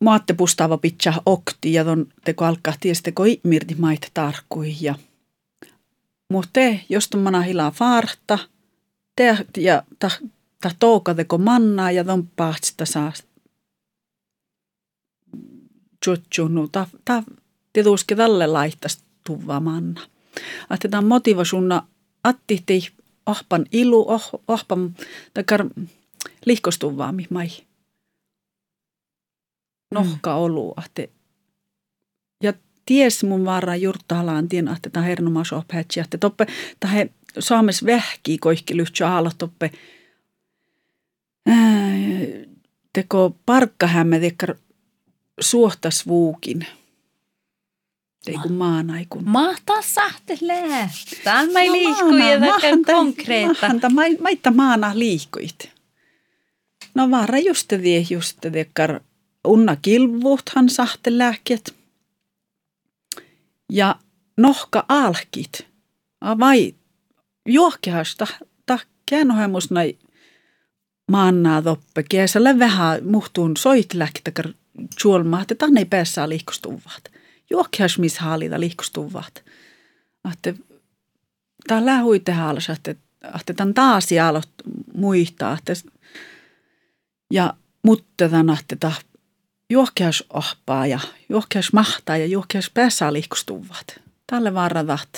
maatte 0.00 0.32
pustaava 0.32 0.78
pitcha 0.78 1.22
okti 1.26 1.72
ja 1.72 1.84
ton 1.84 2.06
teko 2.24 2.44
alkaa 2.44 2.74
tiesteko 2.80 3.22
mirti 3.44 3.74
maita 3.74 4.08
tarkkui 4.14 4.76
ja 4.80 4.94
mutta 6.28 6.60
jos 6.88 7.08
tuommoina 7.08 7.40
hilaa 7.40 7.70
faarta, 7.70 8.38
te 9.16 9.38
ja 9.56 9.82
ta, 9.98 10.10
ta 10.60 10.70
touka 10.78 11.14
teko 11.14 11.38
mannaa 11.38 11.90
ja 11.90 12.04
ton 12.04 12.26
pahtsita 12.36 12.86
saa 12.86 13.12
tjotjunu. 16.04 16.68
Ta, 16.68 16.86
ta 17.04 17.22
tietysti 17.72 18.16
tälle 18.16 18.46
laittas 18.46 19.02
tuvaa 19.26 19.60
manna. 19.60 20.00
Tämä 20.90 21.08
motivasunna 21.08 21.86
atti 22.28 22.62
tei 22.66 22.88
ahpan 23.26 23.66
ilu, 23.72 24.04
oh, 24.08 24.30
ahpan 24.48 24.94
takar 25.34 25.66
lihkostuvaa 26.46 27.12
mi 27.12 27.26
mai. 27.30 27.48
Nohka 29.90 30.30
mm. 30.30 30.36
olu, 30.36 30.74
että 30.84 31.12
ja 32.42 32.52
ties 32.86 33.24
mun 33.24 33.44
varra 33.44 33.76
jurttahalaan 33.76 34.48
tien, 34.48 34.68
että 34.68 34.90
tämä 34.90 35.06
hernomas 35.06 35.52
ophetsi, 35.52 36.00
että 36.00 36.18
toppe, 36.18 36.46
tähän 36.80 37.10
saames 37.38 37.86
vähki 37.86 38.38
koihki 38.38 38.76
lyhtsä 38.76 39.08
aalla 39.08 39.30
toppe, 39.38 39.70
teko 42.92 43.36
parkkahämme 43.46 44.20
tekkar 44.20 44.54
suohtas 45.40 46.06
vuukin. 46.06 46.66
Ei 48.26 48.34
kun 48.34 48.52
maanaikun. 48.52 49.22
Mahtaa 49.28 49.82
sahtelee. 49.82 50.90
Tämä 51.24 51.60
ei 51.60 51.68
no, 51.68 51.72
liikku 51.72 52.14
ja 52.14 52.94
konkreetta. 52.94 53.66
Mahanta, 53.66 53.90
maitta 54.20 54.50
maana 54.50 54.92
liikuit. 54.94 55.70
No 56.94 57.10
vaara 57.10 57.38
just 57.38 57.72
vie 57.82 58.06
just 58.10 58.38
tekkar 58.52 59.00
unna 59.44 59.76
kilvuuthan 59.76 60.68
lääkkeet. 61.08 61.74
Ja 63.72 63.94
nohka 64.36 64.84
alkit. 64.88 65.66
Vai 66.24 66.74
juokkehasta 67.46 68.26
ta 68.66 68.78
käännohemus 69.10 69.70
näin 69.70 69.98
maannaa 71.10 71.62
toppe. 71.62 72.02
Kesällä 72.02 72.58
vähän 72.58 73.04
muhtuun 73.04 73.56
soit 73.56 73.94
lähkitäkär 73.94 74.52
juolmaa, 75.04 75.42
että 75.42 75.54
tänne 75.54 75.80
ei 75.80 75.84
päässä 75.84 76.28
liikustuvat. 76.28 77.10
Hallita 78.18 78.60
liikustuvat. 78.60 79.44
Että 80.32 80.54
tämä 81.66 81.86
lähui 81.86 82.20
tehdä 82.20 82.42
että, 82.72 82.94
että 83.38 83.54
tämän 83.54 83.74
taas 83.74 84.12
jalot 84.12 84.48
muistaa. 84.94 85.58
Että, 85.58 85.72
ja 87.32 87.54
mutta 87.82 88.28
tämän, 88.28 88.58
että 88.72 88.92
juokkehas 89.70 90.24
ohpaa 90.34 90.86
ja 90.86 91.00
juokkehas 91.28 91.72
mahtaa 91.72 92.16
ja 92.16 92.26
juokkehas 92.26 92.70
päässä 92.74 93.12
liikustuvat. 93.12 94.00
Tälle 94.26 94.54
vaaravat. 94.54 95.08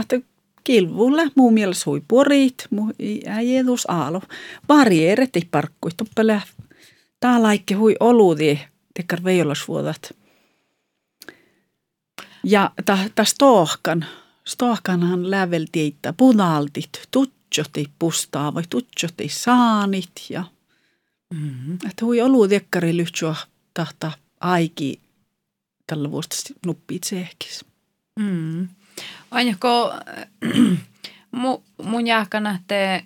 Että 0.00 0.20
kilvulle 0.64 1.30
muu 1.34 1.50
mielestä 1.50 1.82
hui 1.86 2.02
porit, 2.08 2.66
muu 2.70 2.92
äijedus 3.26 3.90
aalo. 3.90 4.22
Barrieret 4.66 5.36
ei 5.36 5.48
parkkui 5.50 5.90
toppele. 5.96 6.42
Tää 7.20 7.42
laikke 7.42 7.74
hui 7.74 7.96
oludi, 8.00 8.58
tekkar 8.94 9.24
veijolasvuodat. 9.24 10.14
Ja 12.44 12.70
ta 13.14 13.24
stohkan, 13.24 14.06
stohkanhan 14.44 15.30
läveltiitä 15.30 16.12
punaltit, 16.12 17.08
tutsoti 17.10 17.90
pustaa 17.98 18.54
vai 18.54 18.62
tutsoti 18.70 19.28
saanit 19.28 20.12
ja 20.30 20.44
mm-hmm. 21.34 21.74
että 21.74 22.04
hui 22.04 22.20
olu 22.20 22.50
dekkari 22.50 22.96
lyhtsua 22.96 23.36
tahta 23.74 24.12
aiki 24.40 25.00
tällä 25.86 26.10
vuosta 26.10 26.36
nuppit 26.66 27.04
sehkis. 27.04 27.64
Mm. 28.20 28.68
Ainako 29.30 29.92
mu, 31.30 31.62
mun 31.82 32.06
jääkänä 32.06 32.60
te 32.66 33.04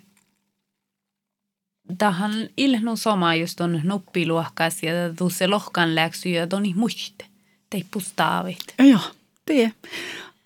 tähän 1.97 2.49
ilnu 2.57 2.97
soma 2.97 3.35
just 3.35 3.61
on 3.61 3.81
nuppiluokkas 3.83 4.83
ja 4.83 4.93
se 5.31 5.47
lohkan 5.47 5.95
läksy 5.95 6.29
ja 6.29 6.47
toni 6.47 6.73
muiste. 6.73 7.25
Te 7.69 7.81
pustaavit. 7.91 8.73
Joo, 8.79 8.99
tee. 9.45 9.71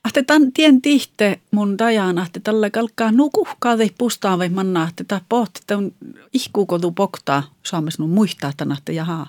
Ahte 0.04 0.24
tämän 0.24 0.52
tien 0.54 0.82
tihte 0.82 1.42
mun 1.52 1.78
dajana, 1.78 2.26
että 2.26 2.40
tällä 2.40 2.70
kalkkaa 2.70 3.12
nukuhkaa 3.12 3.78
tei 3.78 3.92
pustaavit 3.98 4.54
manna, 4.54 4.88
että 4.90 5.04
tämä 5.04 5.22
pohti, 5.30 5.60
että 5.64 5.78
on 5.78 5.92
ihkuukotu 6.34 6.92
poktaa 6.92 7.54
saames 7.64 8.00
nun 8.00 8.10
muistaa 8.10 8.54
tänä, 8.58 8.76
että 8.78 8.92
jaha. 8.92 9.28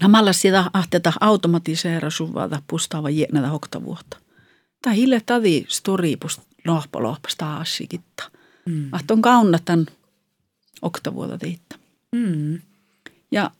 Nämä 0.00 0.32
sitä 0.32 0.70
ahteta 0.72 1.12
automatiseera 1.20 2.10
suvata 2.10 2.62
pustaava 2.66 3.10
jäänätä 3.10 3.48
hokta 3.48 3.84
vuotta. 3.84 4.18
Tämä 4.82 4.94
hille 4.94 5.22
tadi 5.26 5.64
storipus 5.68 6.40
lohpolohpas 6.66 7.36
taasikitta. 7.36 8.30
Mm. 8.66 8.88
Att 8.92 9.10
on 9.10 9.22
kaunatan 9.22 9.86
oktavuota 10.82 11.38
tiitta. 11.38 11.78
Mm. 12.12 12.60
Ja 13.30 13.50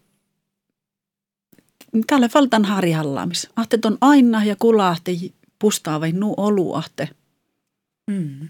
tälle 2.06 2.28
valtan 2.34 2.64
harjallaamis. 2.64 3.48
Ahte 3.56 3.78
on 3.84 3.98
aina 4.00 4.44
ja 4.44 4.56
kulahte 4.58 5.12
vai 6.00 6.12
nu 6.12 6.34
oluahte. 6.36 7.08
Mm. 8.10 8.48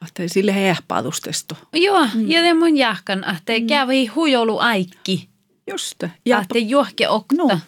Ahte 0.00 0.28
sille 0.28 0.54
hehpaatustesto. 0.54 1.56
Joo, 1.72 2.06
mm. 2.14 2.30
ja 2.30 2.40
te 2.40 2.54
mun 2.54 2.76
jahkan, 2.76 3.24
ahte 3.24 3.60
mm. 3.60 3.66
kävi 3.66 4.06
huijolu 4.06 4.58
aikki. 4.58 5.28
Just. 5.70 6.04
Ja 6.26 6.38
ahte 6.38 6.58
juohke 6.58 7.08
okta. 7.08 7.36
No. 7.36 7.60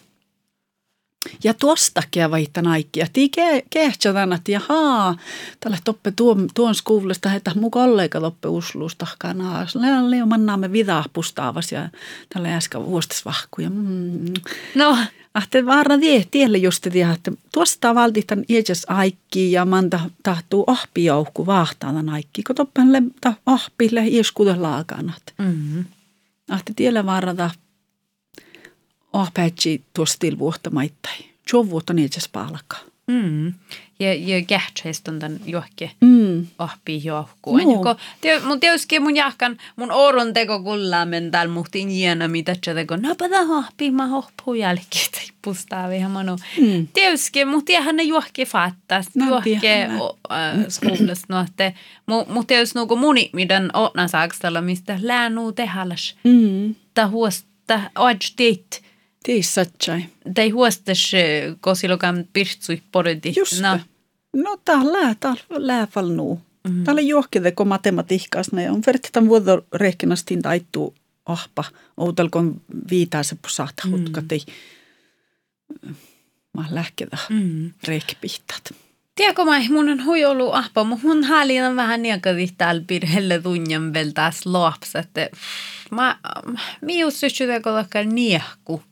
Ja 1.43 1.53
tuostakin 1.53 2.31
vaihtaa 2.31 2.63
naikkia. 2.63 3.07
Tii 3.13 3.29
kehtsä 3.69 4.13
tänä, 4.13 4.35
että 4.35 4.51
jahaa, 4.51 5.17
tälle 5.59 5.77
toppe 5.85 6.11
tuon, 6.11 6.47
tuon 6.53 6.75
skuulesta, 6.75 7.33
että 7.33 7.51
mun 7.55 7.71
kollega 7.71 8.21
toppe 8.21 8.47
uslusta 8.47 9.07
kanaa. 9.19 9.67
Leo 10.07 10.25
mannaamme 10.25 10.71
vidaa 10.71 11.05
pustaavas 11.13 11.71
ja 11.71 11.89
tälle 12.33 12.53
äsken 12.53 12.85
vuostas 12.85 13.25
vahkuja. 13.25 13.69
Mm. 13.69 14.33
No. 14.75 14.97
Ahte 15.33 15.65
vaara 15.65 15.97
tie, 15.97 16.25
tielle 16.31 16.57
just 16.57 16.87
tiedä, 16.91 17.11
että 17.11 17.31
tuosta 17.53 17.95
valtitan 17.95 18.43
iäkäs 18.49 18.85
aikki 18.87 19.51
ja 19.51 19.65
manta 19.65 19.99
tahtuu 20.23 20.63
ohpijoukku 20.67 21.45
vahtaa 21.45 21.89
tämän 21.89 22.09
aikki, 22.09 22.43
kun 22.43 22.55
toppenle 22.55 23.03
ta 23.21 23.33
ohpille 23.45 24.07
iäskuden 24.07 24.61
laakanat. 24.61 25.33
Mm-hmm. 25.37 25.85
Ahte 26.49 26.73
tielle 26.75 27.05
ahpätsi 29.13 29.83
tuossa 29.93 30.19
tilvuotta 30.19 30.69
maittai. 30.69 31.17
Jovuutta 31.53 31.93
niitä 31.93 32.19
palkaa. 32.31 32.79
Mm. 33.07 33.53
Ja, 33.99 34.13
ja 34.13 34.37
on 35.07 35.19
tämän 35.19 35.39
johke 35.45 35.91
mm. 36.01 36.47
ahpi 36.57 37.03
johku. 37.03 37.57
No. 37.57 37.95
Te, 38.21 38.39
mun 38.39 38.59
tietysti 38.59 38.99
mun 38.99 39.15
jahkan, 39.15 39.57
mun 39.75 39.91
oron 39.91 40.33
teko 40.33 40.63
kullaamen 40.63 41.31
täällä 41.31 41.53
muhtiin 41.53 41.91
jiena, 41.91 42.27
mitä 42.27 42.55
se 42.63 42.73
teko, 42.73 42.95
no 42.95 43.15
pata 43.15 43.39
ahpi, 43.39 43.91
mä 43.91 44.07
hohpuu 44.07 44.53
jälkeen, 44.53 45.11
tai 45.15 45.23
pustaa 45.41 45.89
vähän 45.89 46.11
manu. 46.11 46.35
Mm. 46.61 46.87
Tietysti, 46.93 47.45
mun 47.45 47.65
tiehän 47.65 47.95
ne 47.95 48.03
johke 48.03 48.45
fattaa, 48.45 49.01
no, 49.15 49.29
johke 49.29 49.83
äh, 49.83 50.65
skoulasta, 50.67 51.25
no, 51.29 51.41
että 51.41 51.73
mun 52.27 52.47
tietysti 52.47 52.79
nuku 52.79 52.95
muni, 52.95 53.29
miten 53.33 53.69
otna 53.73 54.07
saakstalla, 54.07 54.61
mistä 54.61 54.99
läänuu 55.01 55.51
tehälläs. 55.51 56.15
Mm. 56.23 56.75
Ta 56.93 57.07
huosta, 57.07 57.81
oaj 59.27 59.35
teit, 59.35 59.35
Tiissatsai. 59.35 60.05
Tai 60.33 60.49
huostas 60.49 61.11
kosilokan 61.61 62.27
pirtsui 62.33 62.81
porodi. 62.91 63.33
Just 63.35 63.61
no. 63.61 63.79
No 64.33 64.57
täällä, 64.65 65.15
täällä 65.19 65.43
lääfal 65.49 66.09
nuu. 66.09 66.41
Mm-hmm. 66.67 66.83
Täällä 66.83 67.01
johkede, 67.01 67.51
kun 67.51 67.67
matematiikkaas 67.67 68.51
ne 68.51 68.71
on 68.71 68.83
verkkitan 68.85 69.27
vuodo 69.27 69.65
rehkinastin 69.73 70.41
taittuu 70.41 70.95
ahpa. 71.25 71.63
Outalkon 71.97 72.61
viitaase 72.89 73.37
saata 73.47 73.73
mm-hmm. 73.85 73.99
hutkatei. 73.99 74.39
Mä 76.53 76.65
lähketä 76.69 77.17
mm-hmm. 77.29 77.71
rehkipihtat. 77.87 78.73
Tiedätkö 79.15 79.45
mä, 79.45 79.59
mun 79.69 79.89
on 79.89 80.05
hui 80.05 80.25
ollut 80.25 80.53
ahpa, 80.53 80.83
mutta 80.83 81.07
mun 81.07 81.23
hali 81.23 81.61
on 81.61 81.75
vähän 81.75 82.01
niakadi 82.01 82.47
täällä 82.57 82.83
pirhelle 82.87 83.41
tunjan 83.41 83.93
vielä 83.93 84.11
taas 84.11 84.45
lapset. 84.45 85.09
Mä, 85.91 86.19
mä 86.81 86.91
just 86.91 87.17
syksy 87.17 87.47
teko 87.47 87.69
niehku 88.05 88.81
mi 88.81 88.86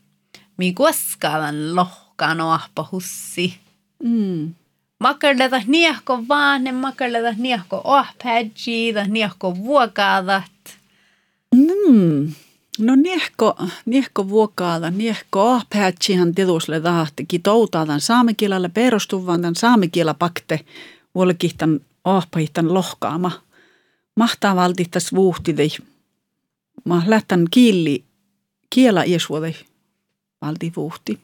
kuoskaavan 0.76 1.76
lohkaan 1.76 2.42
ahpa 2.42 2.88
hussi. 2.92 3.58
Mm. 4.04 4.54
Makarleta 5.00 5.62
niehko 5.68 6.28
vaane, 6.28 6.72
makarleta 6.72 7.34
niehko 7.38 7.82
ohpädjiida, 7.84 9.06
niehko 9.08 9.56
vuokaadat. 9.58 10.44
Mm. 11.56 12.34
No 12.80 12.96
niehko, 12.96 13.56
niehko 13.86 14.30
vuokaada, 14.30 14.92
niehko 14.92 15.52
ohpädjihan 15.52 16.36
tietusle 16.36 16.82
tahtikin 16.82 17.42
toutaadan 17.42 18.02
saamikielalle 18.02 18.70
perustuvan 18.70 19.42
tämän 19.42 19.56
saamikielä 19.56 20.14
pakte 20.14 20.60
vuolikihtan 21.16 21.80
ohpahihtan 22.06 22.74
lohkaama. 22.74 23.32
Mahtaa 24.16 24.56
valtittas 24.56 25.14
vuhtidei. 25.14 25.70
Mä 26.86 27.04
lähtän 27.08 27.46
kiili 27.52 28.04
kiela 28.70 29.04
iesvuodei 29.04 29.56
valti 30.42 30.74
vuhti. 30.76 31.20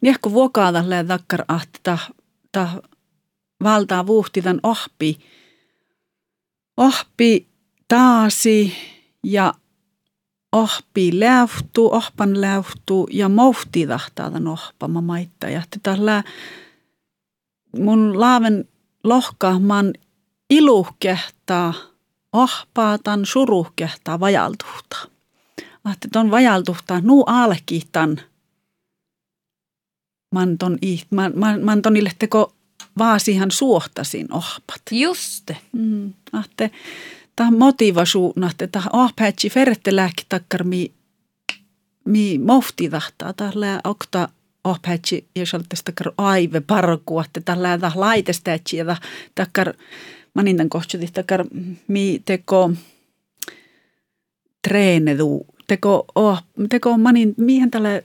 Niehko 0.00 0.32
vuokaadalle 0.32 1.04
takkar 1.04 1.44
ahti 1.48 1.80
ta, 1.82 1.98
ta 2.52 2.82
valtaa 3.62 4.06
vuhti 4.06 4.42
tämän 4.42 4.60
ohpi. 4.62 5.18
Ohpi 6.76 7.48
taasi 7.88 8.72
ja 9.24 9.54
ohpi 10.52 11.20
lähtu, 11.20 11.92
ohpan 11.92 12.40
lähtu 12.40 13.08
ja 13.10 13.28
mohti 13.28 13.86
tahtaadan 13.86 14.48
ohpama 14.48 15.00
maitta. 15.00 15.48
Ja 15.48 15.62
tällä 15.82 16.24
mun 17.78 18.20
laaven 18.20 18.68
lohkaamaan 19.04 19.92
iluhkehtaa, 20.50 21.74
ohpaatan 22.32 23.26
suruhkehtaa 23.26 24.20
vajaltuhtaa. 24.20 25.04
Ahti 25.84 26.08
ton 26.12 26.30
vajaltuhtaa 26.30 27.00
nuu 27.00 27.24
alkiitan. 27.26 28.20
Man 30.32 30.58
ton, 30.58 30.78
man, 31.10 31.32
man, 31.36 31.64
man 31.64 31.82
tonille 31.82 32.12
teko 32.18 32.54
vaasihan 32.98 33.50
suohtasin 33.50 34.32
ohpat. 34.32 34.82
Just. 34.90 35.50
Mm, 35.72 36.12
ahte, 36.32 36.70
tämä 37.36 37.50
motivasuuna, 37.50 38.50
että 38.50 38.66
tämä 38.66 38.84
ahpätsi 38.92 39.50
ferette 39.50 39.96
lääkki 39.96 40.24
takkar 40.28 40.64
mi, 40.64 40.92
mi 42.04 42.38
mohti 42.38 42.90
tahtaa. 42.90 43.32
Tällä 43.32 43.80
okta 43.84 44.28
ahpätsi 44.64 45.26
ja 45.36 45.46
saltes 45.46 45.82
takkar 45.84 46.12
aive 46.18 46.60
parkua, 46.60 47.24
että 47.24 47.40
tällä 47.40 47.78
tämä 47.78 47.92
laitestätsi 47.94 48.76
ja 48.76 48.96
takkar 49.34 49.74
manintan 50.34 50.68
kohtsuti 50.68 51.06
takkar 51.12 51.44
mi 51.88 52.22
teko 52.24 52.72
treenedu, 54.68 55.46
teko, 55.70 56.04
oh, 56.14 56.38
teko 56.68 56.98
manin, 56.98 57.34
mihin 57.36 57.70
tällä 57.70 58.02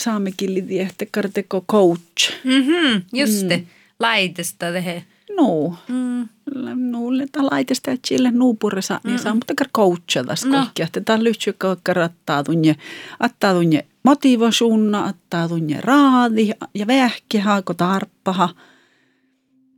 saamekilli 0.00 0.88
takkar 0.98 1.28
teko 1.34 1.64
coach. 1.70 2.32
Mm-hmm, 2.44 3.02
just 3.12 3.48
mm. 3.48 3.66
laitesta 3.98 4.72
tehe. 4.72 5.04
No. 5.36 5.76
Mm 5.88 6.28
nuulle 6.74 7.26
ta 7.32 7.46
laitesta 7.50 7.90
chille 8.06 8.30
nuupurresa 8.30 9.00
niin 9.04 9.18
saa 9.18 9.34
mutta 9.34 9.54
kar 9.54 9.68
coachata 9.76 10.34
no. 10.44 10.50
kaikkia 10.50 10.86
että 10.86 11.00
ta 11.00 11.24
lyhtsy 11.24 11.52
kaikka 11.52 11.94
rattaa 11.94 12.44
tunne 12.44 12.76
attaa 13.20 13.54
tunne 13.54 13.86
motivasuunna 14.02 15.04
attaa 15.04 15.48
tunne 15.48 15.80
raadi 15.80 16.50
ja 16.74 16.86
vähki 16.86 17.38
haako 17.38 17.74
tarppaha 17.74 18.48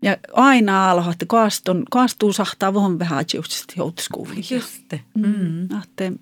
ja 0.03 0.17
aina 0.33 0.91
alho, 0.91 1.11
että 1.11 1.27
kaastun, 1.27 1.83
kaastuu 1.91 2.33
sahtaa 2.33 2.75
vohon 2.75 2.99
vähän 2.99 3.25
just 3.35 3.65
joutuskuviin. 3.77 4.45
Just. 4.51 4.93
Mm. 5.15 5.27
mm. 5.27 5.77
Ahte, 5.77 6.13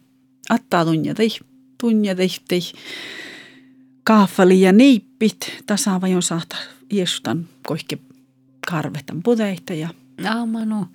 attaa 0.51 0.85
tunne 0.85 1.15
tei, 1.15 1.31
tunne 1.81 2.15
tei, 2.15 2.29
tei. 2.49 2.61
Kaafali 4.05 4.61
ja 4.61 4.73
niippit, 4.73 5.63
tasavajon 5.67 6.23
sahta 6.23 6.57
iestan 6.93 7.49
koihke 7.67 7.99
karvetan 8.71 9.23
puteita 9.23 9.75
ja 9.75 9.89
Ja, 10.23 10.47
Manu. 10.47 10.87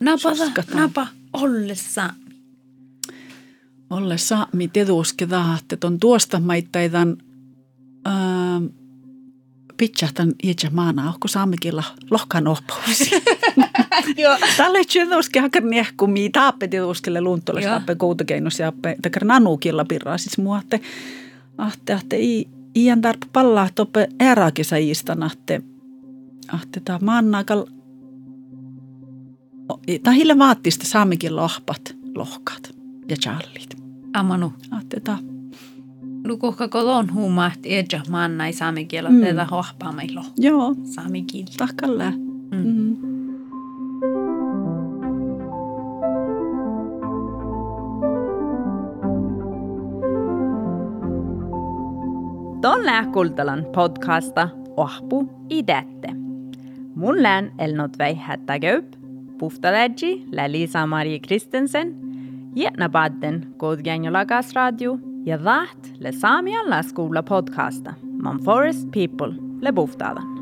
Napa, 0.00 0.30
napa 0.74 1.06
ollessa. 1.32 2.10
Ollessa 3.90 4.48
mi 4.52 4.68
teduskeda, 4.68 5.58
että 5.58 5.86
on 5.86 6.00
tuosta 6.00 6.40
maittaidan 6.40 7.16
äh, 8.06 8.14
pitsahtan 9.76 10.32
ietsä 10.42 10.70
maana, 10.70 11.12
onko 11.12 11.28
saamekilla 11.28 11.84
lohkan 12.10 12.48
ohpaus. 12.48 12.98
Tälle 14.56 14.84
tjeduske 14.84 15.40
hakar 15.40 15.62
niehku 15.62 16.06
mi 16.06 16.30
taappe 16.30 16.68
teduskelle 16.68 17.20
luuntolle 17.20 17.62
taappe 17.62 17.94
koutakeinos 17.94 18.58
ja 18.58 18.72
takar 19.02 19.24
nanukilla 19.24 19.84
pirraa 19.84 20.18
siis 20.18 20.38
mua, 20.38 20.58
että 20.58 20.78
ahte, 21.58 21.92
ahte, 21.92 22.18
i, 22.18 22.48
iän 22.74 23.00
tarpa 23.00 23.26
pallaa 23.32 23.68
toppe 23.74 24.08
erakisa 24.20 24.76
iistan, 24.76 25.22
ahte, 25.22 25.62
ahte, 26.52 26.80
tämä 26.80 26.98
maannakal 27.02 27.64
tahille 30.02 30.38
vaattista 30.38 30.86
saamikin 30.86 31.36
lohpat, 31.36 31.96
lohkat 32.14 32.74
ja 33.08 33.16
challit. 33.16 33.76
Amanu. 34.12 34.52
Ahteta. 34.70 35.18
Lukuhka 36.26 36.68
kolon 36.68 37.14
huumaht 37.14 37.60
eja 37.64 38.00
manna 38.08 38.46
ei 38.46 38.52
saamikielä 38.52 39.10
mm. 39.10 39.20
tätä 39.20 39.44
hohpaa 39.44 39.92
meillä. 39.92 40.24
Joo. 40.38 40.74
Saamikielä. 40.84 41.50
Tahkalle. 41.56 42.10
Mm. 42.10 42.18
Mm. 42.50 43.13
Tolle 52.64 53.06
kultalan 53.12 53.66
podcasta 53.74 54.48
Ohpu 54.76 55.46
idätte. 55.50 56.08
Mullään 56.94 57.52
elnot 57.58 57.98
väihättä 57.98 58.58
köyp, 58.58 58.84
puhtalädji 59.38 60.24
lä 60.32 60.52
Liisa 60.52 60.86
Marie 60.86 61.18
Kristensen, 61.18 61.96
jätna 62.56 62.88
badden 62.88 63.54
kodgänjolakas 63.56 64.54
radio 64.54 64.98
ja 65.24 65.44
vaht 65.44 65.78
lä 66.00 66.12
saamian 66.12 66.70
laskuulla 66.70 67.22
podcasta 67.22 67.94
Man 68.22 68.38
Forest 68.38 68.88
People 68.92 69.34
lä 69.60 69.72
puhtalan. 69.72 70.33